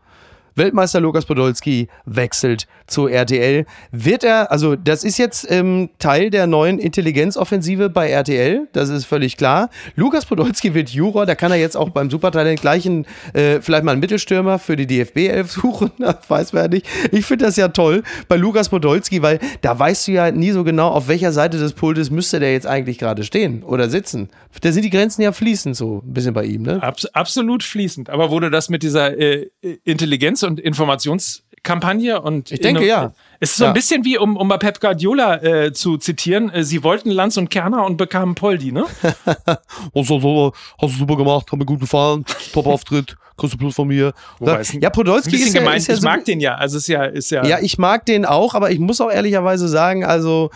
Weltmeister 0.55 0.99
Lukas 0.99 1.25
Podolski 1.25 1.87
wechselt 2.05 2.67
zu 2.87 3.07
RTL. 3.07 3.65
Wird 3.91 4.23
er, 4.23 4.51
also 4.51 4.75
das 4.75 5.03
ist 5.03 5.17
jetzt 5.17 5.49
ähm, 5.49 5.89
Teil 5.97 6.29
der 6.29 6.45
neuen 6.45 6.77
Intelligenzoffensive 6.77 7.89
bei 7.89 8.09
RTL, 8.09 8.67
das 8.73 8.89
ist 8.89 9.05
völlig 9.05 9.37
klar. 9.37 9.69
Lukas 9.95 10.25
Podolski 10.25 10.73
wird 10.73 10.89
Juror, 10.89 11.25
da 11.25 11.35
kann 11.35 11.51
er 11.51 11.57
jetzt 11.57 11.77
auch 11.77 11.89
beim 11.89 12.09
Supertalent 12.09 12.59
gleich 12.59 12.85
einen, 12.85 13.05
äh, 13.33 13.61
vielleicht 13.61 13.85
mal 13.85 13.93
einen 13.93 14.01
Mittelstürmer 14.01 14.59
für 14.59 14.75
die 14.75 14.87
DFB-11 14.87 15.47
suchen, 15.47 15.91
weiß 16.27 16.53
wer 16.53 16.67
nicht. 16.67 16.85
Ich 17.11 17.25
finde 17.25 17.45
das 17.45 17.55
ja 17.55 17.69
toll 17.69 18.03
bei 18.27 18.35
Lukas 18.35 18.69
Podolski, 18.69 19.21
weil 19.21 19.39
da 19.61 19.77
weißt 19.77 20.07
du 20.07 20.11
ja 20.11 20.31
nie 20.31 20.51
so 20.51 20.63
genau, 20.63 20.89
auf 20.89 21.07
welcher 21.07 21.31
Seite 21.31 21.57
des 21.59 21.73
Pultes 21.73 22.11
müsste 22.11 22.39
der 22.39 22.51
jetzt 22.51 22.67
eigentlich 22.67 22.97
gerade 22.97 23.23
stehen 23.23 23.63
oder 23.63 23.89
sitzen. 23.89 24.29
Da 24.59 24.71
sind 24.71 24.83
die 24.83 24.89
Grenzen 24.89 25.21
ja 25.21 25.31
fließend 25.31 25.77
so 25.77 26.01
ein 26.05 26.13
bisschen 26.13 26.33
bei 26.33 26.43
ihm, 26.43 26.63
ne? 26.63 26.83
Abs 26.83 27.05
absolut 27.07 27.63
fließend. 27.63 28.09
Aber 28.09 28.31
wurde 28.31 28.51
das 28.51 28.69
mit 28.69 28.83
dieser 28.83 29.17
äh, 29.17 29.49
Intelligenz- 29.85 30.40
und 30.43 30.59
Informationskampagne 30.59 32.21
und 32.21 32.51
Ich 32.51 32.59
denke, 32.59 32.85
ja. 32.85 33.11
Es 33.39 33.51
ist 33.51 33.57
so 33.57 33.63
Ja. 33.65 33.71
ein 33.71 33.73
bisschen 33.73 34.05
wie, 34.05 34.17
um, 34.17 34.37
um 34.37 34.47
mal 34.47 34.57
Pep 34.57 34.79
Guardiola 34.79 35.41
äh, 35.41 35.73
zu 35.73 35.97
zitieren, 35.97 36.49
äh, 36.51 36.63
sie 36.63 36.83
wollten 36.83 37.09
Lanz 37.09 37.37
und 37.37 37.49
Kerner 37.49 37.85
und 37.85 37.97
bekamen 37.97 38.35
Poldi, 38.35 38.71
ne? 38.71 38.85
Oh, 39.93 40.03
so, 40.03 40.19
so, 40.19 40.53
hast 40.81 40.93
du 40.93 40.97
super 40.99 41.17
gemacht, 41.17 41.51
hat 41.51 41.57
mir 41.57 41.65
gut 41.65 41.79
gefallen, 41.79 42.23
Top-Auftritt, 42.53 43.15
größte 43.37 43.57
Plus 43.57 43.73
von 43.75 43.87
mir. 43.87 44.13
Wobei 44.39 44.61
ja, 44.61 44.89
Podolski 44.91 45.35
ist 45.35 45.53
ja, 45.53 45.59
gemein. 45.59 45.77
ist 45.77 45.87
ja 45.87 45.95
ich 45.95 46.01
mag 46.01 46.23
den 46.25 46.39
ja. 46.39 46.55
Also 46.55 46.77
ist 46.77 46.87
ja, 46.87 47.03
ist 47.05 47.31
ja. 47.31 47.43
Ja, 47.45 47.57
ich 47.59 47.77
mag 47.79 48.05
den 48.05 48.25
auch, 48.25 48.53
aber 48.53 48.69
ich 48.71 48.79
muss 48.79 49.01
auch 49.01 49.09
ehrlicherweise 49.11 49.67
sagen, 49.67 50.05
also, 50.05 50.51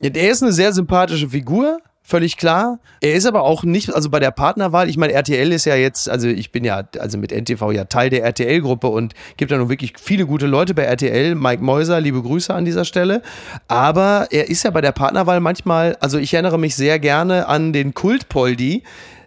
der 0.00 0.30
ist 0.30 0.42
eine 0.42 0.52
sehr 0.52 0.72
sympathische 0.72 1.28
Figur. 1.28 1.78
Völlig 2.08 2.36
klar. 2.36 2.78
Er 3.00 3.14
ist 3.14 3.26
aber 3.26 3.42
auch 3.42 3.64
nicht, 3.64 3.92
also 3.92 4.10
bei 4.10 4.20
der 4.20 4.30
Partnerwahl, 4.30 4.88
ich 4.88 4.96
meine, 4.96 5.12
RTL 5.12 5.50
ist 5.50 5.64
ja 5.64 5.74
jetzt, 5.74 6.08
also 6.08 6.28
ich 6.28 6.52
bin 6.52 6.62
ja, 6.62 6.84
also 7.00 7.18
mit 7.18 7.32
NTV 7.32 7.72
ja 7.72 7.86
Teil 7.86 8.10
der 8.10 8.22
RTL-Gruppe 8.22 8.86
und 8.86 9.14
gibt 9.36 9.50
ja 9.50 9.58
nun 9.58 9.68
wirklich 9.70 9.94
viele 10.00 10.24
gute 10.24 10.46
Leute 10.46 10.72
bei 10.72 10.84
RTL. 10.84 11.34
Mike 11.34 11.64
Mäuser, 11.64 12.00
liebe 12.00 12.22
Grüße 12.22 12.54
an 12.54 12.64
dieser 12.64 12.84
Stelle. 12.84 13.22
Aber 13.66 14.28
er 14.30 14.48
ist 14.48 14.62
ja 14.62 14.70
bei 14.70 14.82
der 14.82 14.92
Partnerwahl 14.92 15.40
manchmal, 15.40 15.96
also 15.98 16.18
ich 16.18 16.32
erinnere 16.32 16.60
mich 16.60 16.76
sehr 16.76 17.00
gerne 17.00 17.48
an 17.48 17.72
den 17.72 17.92
Kult-Poldi, 17.92 18.84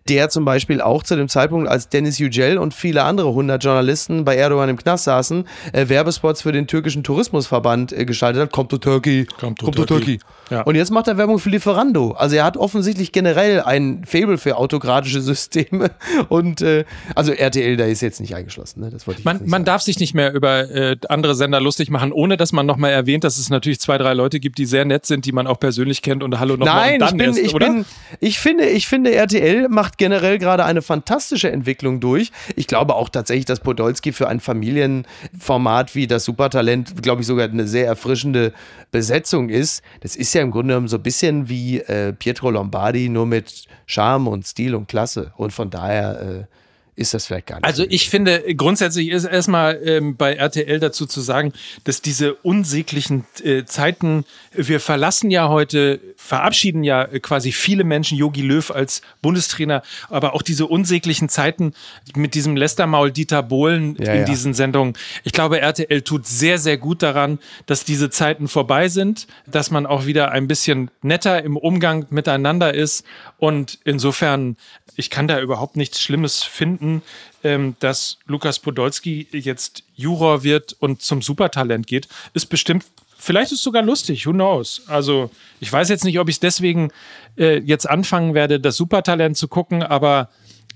der 0.10 0.30
zum 0.30 0.44
Beispiel 0.44 0.82
auch 0.82 1.04
zu 1.04 1.16
dem 1.16 1.30
Zeitpunkt, 1.30 1.70
als 1.70 1.88
Dennis 1.90 2.18
Yücel 2.18 2.58
und 2.58 2.74
viele 2.74 3.04
andere 3.04 3.30
100 3.30 3.64
Journalisten 3.64 4.26
bei 4.26 4.36
Erdogan 4.36 4.70
im 4.70 4.78
Knast 4.78 5.04
saßen, 5.04 5.46
äh, 5.72 5.88
Werbespots 5.88 6.42
für 6.42 6.52
den 6.52 6.68
türkischen 6.68 7.04
Tourismusverband 7.04 7.94
äh, 7.94 8.06
geschaltet 8.06 8.42
hat. 8.42 8.52
Kommt 8.52 8.72
to 8.72 8.78
Turkey, 8.78 9.26
Kommt 9.40 9.60
to 9.60 9.66
kommt 9.66 9.78
to 9.78 9.86
Turkey. 9.86 10.18
Turkey. 10.18 10.20
Ja. 10.50 10.62
Und 10.64 10.76
jetzt 10.76 10.90
macht 10.90 11.08
er 11.08 11.18
Werbung 11.18 11.38
für 11.38 11.50
Lieferando. 11.50 12.12
Also 12.12 12.36
er 12.36 12.44
hat 12.44 12.58
offensichtlich 12.58 13.12
generell 13.12 13.62
ein 13.62 14.04
Faible 14.06 14.40
für 14.40 14.58
autokratische 14.58 15.22
Systeme. 15.22 15.92
Und 16.30 16.62
äh, 16.62 16.86
also 17.14 17.32
RTL, 17.32 17.78
da 17.78 17.86
ist 17.86 18.02
jetzt 18.02 18.20
nicht 18.20 18.36
eingeschlossen. 18.36 18.80
Ne? 18.82 18.90
Das 18.90 19.06
wollte 19.06 19.20
ich 19.20 19.26
Man, 19.26 19.38
nicht 19.38 19.48
man 19.48 19.60
sagen. 19.60 19.66
darf 19.66 19.82
sich 19.84 20.00
nicht 20.00 20.16
mehr 20.16 20.34
über 20.34 20.70
äh, 20.72 20.98
andere 21.08 21.36
Sender 21.36 21.62
lustig 21.62 21.92
machen, 21.92 22.12
ohne 22.12 22.36
dass 22.36 22.52
man 22.52 22.66
nochmal 22.66 22.92
erwähnt, 22.92 23.24
dass 23.24 23.38
es 23.38 23.50
natürlich 23.50 23.80
zwei, 23.80 24.00
drei 24.00 24.14
Leute 24.14 24.40
gibt, 24.40 24.58
die 24.58 24.66
sehr 24.66 24.86
nett 24.86 25.06
sind, 25.06 25.26
die 25.26 25.32
man 25.32 25.46
auch 25.46 25.60
persönlich 25.60 26.02
kennt 26.02 26.24
und 26.24 26.40
Hallo 26.40 26.58
nochmal 26.58 26.76
Nein, 26.76 26.94
und 26.94 27.00
dann 27.02 27.10
ich 27.10 27.18
bin, 27.18 27.28
erst, 27.28 27.40
ich 27.40 27.54
bin, 27.54 27.86
ich 28.20 28.40
finde, 28.40 28.66
ich 28.70 28.88
finde, 28.88 29.14
RTL 29.14 29.70
macht 29.70 29.99
generell 30.00 30.40
gerade 30.40 30.66
eine 30.66 30.82
fantastische 30.82 31.52
Entwicklung 31.52 32.00
durch. 32.00 32.32
Ich 32.56 32.66
glaube 32.66 32.96
auch 32.96 33.10
tatsächlich, 33.10 33.46
dass 33.46 33.60
Podolski 33.60 34.12
für 34.12 34.28
ein 34.28 34.40
Familienformat 34.40 35.94
wie 35.94 36.08
das 36.08 36.26
Supertalent, 36.26 37.04
glaube 37.04 37.22
ich, 37.22 37.28
sogar 37.28 37.48
eine 37.48 37.68
sehr 37.68 37.86
erfrischende 37.86 38.54
Besetzung 38.92 39.50
ist. 39.50 39.84
Das 40.02 40.16
ist 40.16 40.34
ja 40.34 40.42
im 40.42 40.50
Grunde 40.50 40.74
genommen 40.74 40.88
so 40.88 40.98
ein 40.98 41.04
bisschen 41.04 41.50
wie 41.50 41.80
äh, 41.82 42.14
Pietro 42.14 42.50
Lombardi, 42.50 43.10
nur 43.10 43.28
mit 43.28 43.66
Charme 43.86 44.28
und 44.28 44.48
Stil 44.48 44.74
und 44.74 44.88
Klasse. 44.88 45.34
Und 45.38 45.54
von 45.54 45.70
daher 45.70 46.48
äh, 46.48 46.56
ist 47.00 47.14
das 47.14 47.28
vielleicht 47.28 47.48
gar 47.48 47.56
nicht. 47.58 47.66
Also 47.66 47.84
so 47.84 47.90
ich 47.90 48.10
finde, 48.10 48.44
grundsätzlich 48.56 49.10
ist 49.10 49.24
erstmal 49.24 49.80
ähm, 49.84 50.18
bei 50.18 50.34
RTL 50.34 50.80
dazu 50.80 51.06
zu 51.06 51.22
sagen, 51.22 51.54
dass 51.86 52.02
diese 52.02 52.34
unsäglichen 52.34 53.26
äh, 53.42 53.64
Zeiten, 53.64 54.26
wir 54.52 54.80
verlassen 54.80 55.32
ja 55.32 55.48
heute, 55.48 56.02
verabschieden 56.30 56.84
ja 56.84 57.06
äh, 57.06 57.20
quasi 57.20 57.52
viele 57.52 57.84
Menschen 57.84 58.16
Yogi 58.16 58.44
Löw 58.44 58.70
als 58.70 59.02
Bundestrainer, 59.24 59.82
aber 60.10 60.36
auch 60.36 60.44
diese 60.44 60.68
unsäglichen 60.68 61.28
Zeiten 61.28 61.74
mit 62.16 62.36
diesem 62.36 62.56
Lästermaul 62.56 63.12
Dieter 63.12 63.42
Bohlen 63.42 63.96
Ja, 64.00 64.14
in 64.14 64.20
ja. 64.20 64.26
diesen 64.26 64.54
Sendungen. 64.54 64.94
Ich 65.24 65.34
glaube, 65.34 65.60
RTL 65.60 66.04
tut 66.04 66.28
sehr, 66.28 66.60
sehr 66.60 66.78
gut 66.78 67.02
daran, 67.02 67.40
dass 67.66 67.84
diese 67.84 68.12
Zeiten 68.12 68.48
vorbei 68.48 68.90
sind, 68.90 69.26
dass 69.48 69.72
man 69.72 69.88
auch 69.88 70.06
wieder 70.06 70.32
ein 70.32 70.48
bisschen 70.48 70.92
netter 71.02 71.44
im 71.44 71.58
Umgang 71.58 72.06
miteinander 72.12 72.76
ist 72.76 73.04
und 73.40 73.80
insofern, 73.84 74.56
ich 74.96 75.10
kann 75.10 75.28
da 75.28 75.42
überhaupt 75.42 75.78
nichts 75.78 76.00
Schlimmes 76.00 76.44
finden, 76.44 77.02
ähm, 77.44 77.76
dass 77.80 78.20
Lukas 78.28 78.60
Podolski 78.60 79.28
jetzt 79.32 79.84
Juror 79.96 80.44
wird 80.44 80.76
und 80.80 81.02
zum 81.02 81.24
Supertalent 81.24 81.88
geht, 81.88 82.08
ist 82.36 82.48
bestimmt, 82.48 82.86
vielleicht 83.20 83.52
ist 83.52 83.60
es 83.60 83.64
sogar 83.64 83.84
lustig, 83.84 84.26
who 84.26 84.32
knows. 84.32 84.82
Also 84.88 85.30
ich 85.60 85.72
weiß 85.72 85.90
jetzt 85.90 86.06
nicht, 86.06 86.20
ob 86.20 86.30
ich 86.30 86.40
deswegen 86.40 86.92
äh, 87.38 87.60
jetzt 87.60 87.88
anfangen 87.88 88.34
werde, 88.34 88.60
das 88.60 88.78
Supertalent 88.78 89.38
zu 89.38 89.48
gucken, 89.48 89.84
aber 89.84 90.30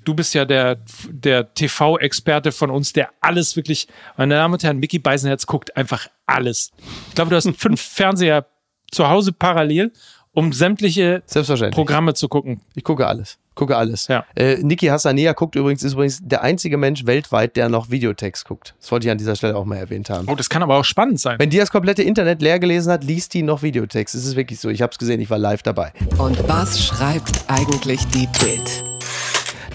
du 0.04 0.14
bist 0.14 0.34
ja 0.34 0.46
der, 0.46 0.80
der 1.10 1.54
TV-Experte 1.54 2.52
von 2.52 2.70
uns, 2.70 2.94
der 2.94 3.10
alles 3.22 3.56
wirklich, 3.56 3.88
meine 4.18 4.36
Damen 4.36 4.54
und 4.54 4.64
Herren, 4.64 4.78
Mickey 4.78 5.00
Beisenherz 5.00 5.46
guckt 5.46 5.76
einfach 5.78 6.08
alles. 6.26 6.72
Ich 7.10 7.16
glaube, 7.16 7.30
du 7.30 7.36
hast 7.36 7.50
fünf 7.58 7.82
Fernseher 7.94 8.46
zu 8.92 9.08
Hause 9.08 9.32
parallel 9.32 9.92
um 10.34 10.52
sämtliche 10.52 11.24
Selbstverständlich. 11.26 11.76
Programme 11.76 12.14
zu 12.14 12.28
gucken. 12.28 12.62
Ich 12.76 12.84
gucke 12.84 13.08
alles. 13.08 13.38
Gucke 13.56 13.78
alles. 13.78 14.08
Ja. 14.08 14.26
Äh, 14.36 14.58
Niki 14.64 14.88
Hassanea 14.88 15.34
guckt 15.34 15.56
übrigens, 15.56 15.84
ist 15.84 15.94
übrigens 15.94 16.20
der 16.24 16.42
einzige 16.42 16.78
Mensch 16.78 17.06
weltweit, 17.06 17.56
der 17.56 17.70
noch 17.70 17.92
Videotext 17.92 18.46
guckt. 18.46 18.74
Das 18.80 18.92
wollte 18.92 19.08
ich 19.08 19.12
an 19.12 19.20
dieser 19.20 19.36
Stelle 19.36 19.56
auch 19.56 19.66
mal 19.66 19.78
erwähnt 19.78 20.10
haben. 20.10 20.28
Oh, 20.28 20.36
das 20.36 20.50
kann 20.50 20.64
aber 20.64 20.78
auch 20.78 20.86
spannend 20.86 21.20
sein. 21.20 21.38
Wenn 21.38 21.52
die 21.52 21.58
das 21.58 21.70
komplette 21.70 22.02
Internet 22.02 22.42
leer 22.42 22.58
gelesen 22.58 22.92
hat, 22.92 23.04
liest 23.04 23.36
die 23.36 23.44
noch 23.44 23.62
Videotext. 23.62 24.16
Es 24.16 24.26
ist 24.26 24.36
wirklich 24.36 24.60
so. 24.60 24.70
Ich 24.70 24.82
habe 24.82 24.92
es 24.92 24.98
gesehen, 24.98 25.22
ich 25.22 25.30
war 25.30 25.38
live 25.38 25.62
dabei. 25.62 25.94
Und 26.18 26.48
was 26.50 26.84
schreibt 26.84 27.44
eigentlich 27.48 28.06
die 28.08 28.28
Bild? 28.40 28.93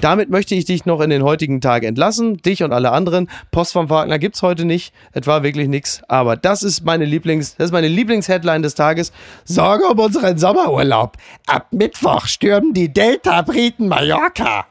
Damit 0.00 0.30
möchte 0.30 0.54
ich 0.54 0.64
dich 0.64 0.87
noch 0.87 1.00
in 1.00 1.11
den 1.11 1.24
heutigen 1.24 1.61
Tag 1.61 1.82
entlassen. 1.82 2.37
Dich 2.37 2.62
und 2.62 2.72
alle 2.72 2.92
anderen. 2.92 3.28
Post 3.50 3.72
vom 3.72 3.90
Wagner 3.90 4.18
gibt's 4.18 4.42
heute 4.42 4.64
nicht. 4.64 4.94
Es 5.12 5.26
war 5.26 5.42
wirklich 5.42 5.66
nichts. 5.66 6.02
Aber 6.08 6.37
das 6.37 6.62
ist 6.62 6.84
meine 6.84 7.04
Lieblings, 7.04 7.56
das 7.56 7.66
ist 7.66 7.72
meine 7.72 7.88
Lieblingsheadline 7.88 8.62
des 8.62 8.76
Tages. 8.76 9.12
Sorge 9.44 9.87
um 9.87 9.98
unseren 9.98 10.38
Sommerurlaub. 10.38 11.16
Ab 11.46 11.66
Mittwoch 11.72 12.26
stürmen 12.26 12.74
die 12.74 12.92
Delta-Briten 12.92 13.88
Mallorca. 13.88 14.66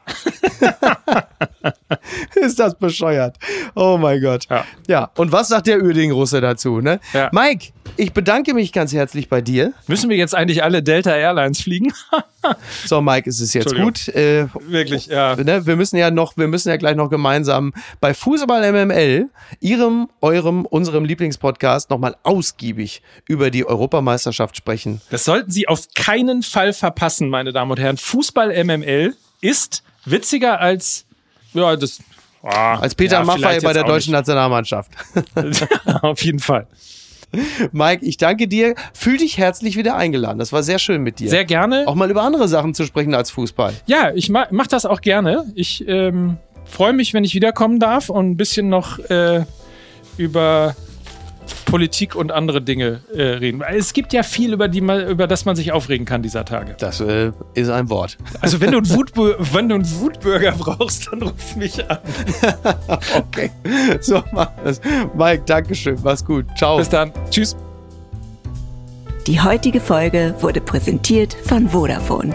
ist 2.34 2.58
das 2.58 2.74
bescheuert. 2.76 3.36
Oh 3.74 3.98
mein 4.00 4.22
Gott. 4.22 4.46
Ja. 4.48 4.64
ja. 4.86 5.10
Und 5.16 5.30
was 5.30 5.48
sagt 5.48 5.66
der 5.66 5.82
Uerding-Russe 5.82 6.40
dazu, 6.40 6.80
ne? 6.80 7.00
Ja. 7.12 7.28
Mike, 7.32 7.72
ich 7.96 8.12
bedanke 8.12 8.54
mich 8.54 8.72
ganz 8.72 8.92
herzlich 8.92 9.28
bei 9.28 9.40
dir. 9.40 9.72
Müssen 9.86 10.08
wir 10.08 10.16
jetzt 10.16 10.34
eigentlich 10.34 10.62
alle 10.62 10.82
Delta 10.82 11.14
Airlines 11.14 11.60
fliegen? 11.60 11.92
So, 12.86 13.00
Mike, 13.00 13.28
es 13.28 13.40
ist 13.40 13.52
jetzt 13.54 13.72
Entschuldigung. 13.72 13.92
gut. 13.92 14.14
Äh, 14.14 14.46
Wirklich, 14.70 15.06
ja. 15.06 15.34
ne, 15.36 15.66
wir 15.66 15.76
müssen 15.76 15.96
ja 15.96 16.10
noch, 16.10 16.36
wir 16.36 16.46
müssen 16.48 16.68
ja 16.68 16.76
gleich 16.76 16.94
noch 16.94 17.10
gemeinsam 17.10 17.72
bei 18.00 18.14
Fußball 18.14 18.72
MML, 18.72 19.28
ihrem, 19.60 20.08
eurem, 20.20 20.64
unserem 20.64 21.04
Lieblingspodcast, 21.04 21.90
nochmal 21.90 22.16
ausgiebig 22.22 23.02
über 23.26 23.50
die 23.50 23.66
Europameisterschaft 23.66 24.56
sprechen. 24.56 25.00
Das 25.10 25.24
sollten 25.24 25.50
Sie 25.50 25.66
auf 25.68 25.86
keinen 25.94 26.42
Fall 26.42 26.72
verpassen, 26.72 27.28
meine 27.28 27.52
Damen 27.52 27.72
und 27.72 27.80
Herren. 27.80 27.96
Fußball 27.96 28.64
MML 28.64 29.16
ist 29.40 29.82
witziger 30.04 30.60
als 30.60 31.04
ja, 31.54 31.76
das. 31.76 31.98
ah, 32.42 32.78
Als 32.78 32.94
Peter 32.94 33.18
ja, 33.18 33.24
Maffay 33.24 33.40
bei 33.42 33.52
jetzt 33.54 33.64
der 33.74 33.84
deutschen 33.84 34.12
Nationalmannschaft. 34.12 34.92
nicht. 35.42 35.66
auf 36.02 36.22
jeden 36.22 36.38
Fall. 36.38 36.66
Mike, 37.72 38.04
ich 38.04 38.16
danke 38.16 38.48
dir. 38.48 38.74
Fühl 38.92 39.18
dich 39.18 39.38
herzlich 39.38 39.76
wieder 39.76 39.96
eingeladen. 39.96 40.38
Das 40.38 40.52
war 40.52 40.62
sehr 40.62 40.78
schön 40.78 41.02
mit 41.02 41.18
dir. 41.18 41.28
Sehr 41.28 41.44
gerne. 41.44 41.84
Auch 41.86 41.94
mal 41.94 42.10
über 42.10 42.22
andere 42.22 42.48
Sachen 42.48 42.74
zu 42.74 42.84
sprechen 42.84 43.14
als 43.14 43.30
Fußball. 43.30 43.74
Ja, 43.86 44.12
ich 44.14 44.30
ma 44.30 44.46
mach 44.50 44.66
das 44.66 44.86
auch 44.86 45.00
gerne. 45.00 45.44
Ich 45.54 45.86
ähm, 45.86 46.38
freue 46.64 46.92
mich, 46.92 47.14
wenn 47.14 47.24
ich 47.24 47.34
wiederkommen 47.34 47.80
darf 47.80 48.08
und 48.08 48.30
ein 48.30 48.36
bisschen 48.36 48.68
noch 48.68 48.98
äh, 49.10 49.44
über 50.16 50.74
Politik 51.66 52.14
und 52.14 52.32
andere 52.32 52.62
Dinge 52.62 53.00
äh, 53.14 53.22
reden. 53.22 53.62
Es 53.62 53.92
gibt 53.92 54.12
ja 54.12 54.22
viel, 54.22 54.52
über, 54.52 54.68
die 54.68 54.80
man, 54.80 55.06
über 55.06 55.26
das 55.26 55.44
man 55.44 55.56
sich 55.56 55.72
aufregen 55.72 56.06
kann 56.06 56.22
dieser 56.22 56.44
Tage. 56.44 56.76
Das 56.78 57.00
äh, 57.00 57.32
ist 57.54 57.68
ein 57.70 57.90
Wort. 57.90 58.18
Also 58.40 58.60
wenn 58.60 58.72
du 58.72 58.78
einen, 58.78 58.90
Wutbü 58.94 59.34
wenn 59.52 59.68
du 59.68 59.76
einen 59.76 60.00
Wutbürger 60.00 60.52
brauchst, 60.52 61.08
dann 61.10 61.22
ruf 61.22 61.56
mich 61.56 61.88
an. 61.88 61.98
Okay. 63.14 63.50
So, 64.00 64.22
mach 64.32 64.50
das. 64.64 64.80
Mike, 65.14 65.42
Dankeschön. 65.46 65.98
Mach's 66.02 66.24
gut. 66.24 66.46
Ciao. 66.56 66.78
Bis 66.78 66.88
dann. 66.88 67.12
Tschüss. 67.30 67.56
Die 69.26 69.40
heutige 69.40 69.80
Folge 69.80 70.34
wurde 70.40 70.60
präsentiert 70.60 71.36
von 71.44 71.68
Vodafone. 71.68 72.34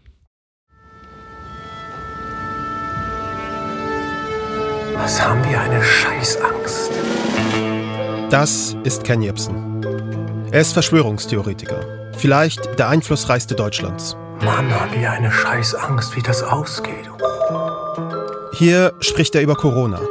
Was 5.03 5.19
haben 5.19 5.43
wir 5.49 5.59
eine 5.59 5.83
Scheißangst? 5.83 6.91
Das 8.29 8.77
ist 8.83 9.03
Ken 9.03 9.23
Jebsen. 9.23 9.83
Er 10.51 10.61
ist 10.61 10.73
Verschwörungstheoretiker. 10.73 12.11
Vielleicht 12.15 12.77
der 12.77 12.87
einflussreichste 12.87 13.55
Deutschlands. 13.55 14.15
Mann, 14.41 14.69
haben 14.69 14.93
wir 14.93 15.11
eine 15.11 15.31
Scheißangst, 15.31 16.15
wie 16.15 16.21
das 16.21 16.43
ausgeht. 16.43 17.09
Hier 18.53 18.93
spricht 18.99 19.33
er 19.33 19.41
über 19.41 19.55
Corona. 19.55 20.01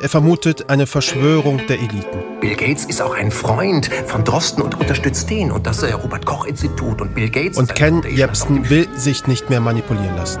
Er 0.00 0.08
vermutet 0.08 0.70
eine 0.70 0.86
Verschwörung 0.86 1.66
der 1.66 1.78
Eliten. 1.80 2.40
Bill 2.40 2.56
Gates 2.56 2.86
ist 2.86 3.02
auch 3.02 3.14
ein 3.14 3.30
Freund 3.30 3.90
von 4.06 4.24
Drosten 4.24 4.62
und 4.62 4.80
unterstützt 4.80 5.28
den 5.28 5.52
und 5.52 5.66
das 5.66 5.82
äh, 5.82 5.92
Robert 5.92 6.24
Koch 6.24 6.46
Institut 6.46 7.02
und 7.02 7.14
Bill 7.14 7.28
Gates 7.28 7.58
Und 7.58 7.74
Ken 7.74 8.02
Jebsen 8.08 8.70
will 8.70 8.88
sich 8.96 9.26
nicht 9.26 9.50
mehr 9.50 9.60
manipulieren 9.60 10.16
lassen. 10.16 10.40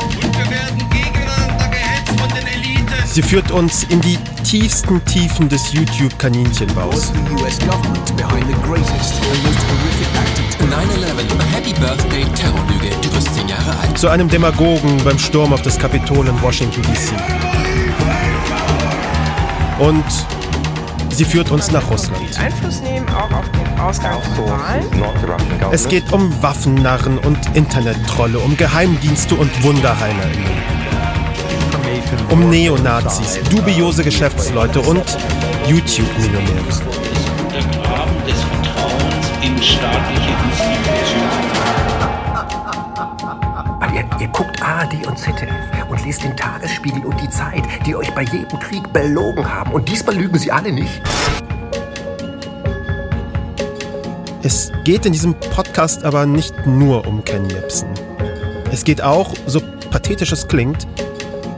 Sie 3.11 3.21
führt 3.21 3.51
uns 3.51 3.83
in 3.89 3.99
die 3.99 4.17
tiefsten 4.45 5.03
Tiefen 5.03 5.49
des 5.49 5.73
YouTube-Kaninchenbaus. 5.73 7.11
9-11, 7.11 7.17
Happy 11.51 11.73
Birthday, 11.73 12.23
Terrorlüge. 12.33 12.95
Du 13.01 13.13
wirst 13.13 13.35
10 13.35 13.49
Jahre 13.49 13.77
alt. 13.81 13.97
Zu 13.97 14.07
einem 14.07 14.29
Demagogen 14.29 15.03
beim 15.03 15.19
Sturm 15.19 15.51
auf 15.51 15.61
das 15.61 15.77
Kapitol 15.77 16.25
in 16.25 16.41
Washington, 16.41 16.81
D.C. 16.83 17.13
Und 19.77 20.05
sie 21.09 21.25
führt 21.25 21.51
uns 21.51 21.69
nach 21.69 21.91
Russland. 21.91 22.39
Einfluss 22.39 22.79
nehmen 22.79 23.09
auch 23.09 23.29
auf 23.29 23.51
den 23.51 23.77
Ausgang 23.77 24.21
von 24.37 24.45
Wahlen. 24.45 24.85
Es 25.73 25.85
geht 25.89 26.13
um 26.13 26.31
Waffennarren 26.41 27.17
und 27.17 27.39
Internettrolle, 27.55 28.39
um 28.39 28.55
Geheimdienste 28.55 29.35
und 29.35 29.63
WunderheilerInnen. 29.65 30.70
Um 32.31 32.49
Neonazis, 32.49 33.39
dubiose 33.49 34.05
Geschäftsleute 34.05 34.79
und 34.79 35.03
YouTube-Millionäre. 35.67 36.63
Der 37.51 37.61
Graben 37.61 38.25
des 38.25 38.41
Vertrauens 38.41 39.27
in 39.41 39.61
staatliche 39.61 40.29
Institutionen. 40.49 41.51
Ihr, 43.93 44.21
ihr 44.21 44.27
guckt 44.29 44.63
ARD 44.63 45.05
und 45.05 45.19
ZDF 45.19 45.51
und 45.89 46.05
lest 46.05 46.23
den 46.23 46.37
Tagesspiegel 46.37 47.03
und 47.03 47.19
die 47.19 47.29
Zeit, 47.29 47.63
die 47.85 47.95
euch 47.95 48.09
bei 48.15 48.21
jedem 48.21 48.57
Krieg 48.59 48.93
belogen 48.93 49.45
haben. 49.45 49.73
Und 49.73 49.89
diesmal 49.89 50.15
lügen 50.15 50.39
sie 50.39 50.53
alle 50.53 50.71
nicht. 50.71 51.01
Es 54.41 54.71
geht 54.85 55.05
in 55.05 55.11
diesem 55.11 55.33
Podcast 55.33 56.05
aber 56.05 56.25
nicht 56.25 56.65
nur 56.65 57.05
um 57.05 57.25
Ken 57.25 57.49
Jebsen. 57.49 57.89
Es 58.71 58.85
geht 58.85 59.01
auch, 59.01 59.33
so 59.47 59.61
pathetisch 59.89 60.31
es 60.31 60.47
klingt, 60.47 60.87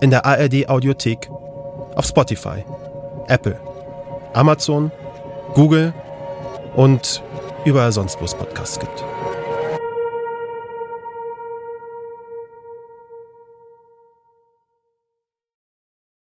In 0.00 0.10
der 0.10 0.24
ARD 0.24 0.68
Audiothek, 0.68 1.28
auf 1.96 2.06
Spotify, 2.06 2.64
Apple, 3.26 3.58
Amazon, 4.32 4.92
Google 5.54 5.92
und 6.76 7.22
überall 7.64 7.90
sonst, 7.90 8.20
wo 8.20 8.24
es 8.24 8.34
Podcasts 8.34 8.78
gibt. 8.78 9.04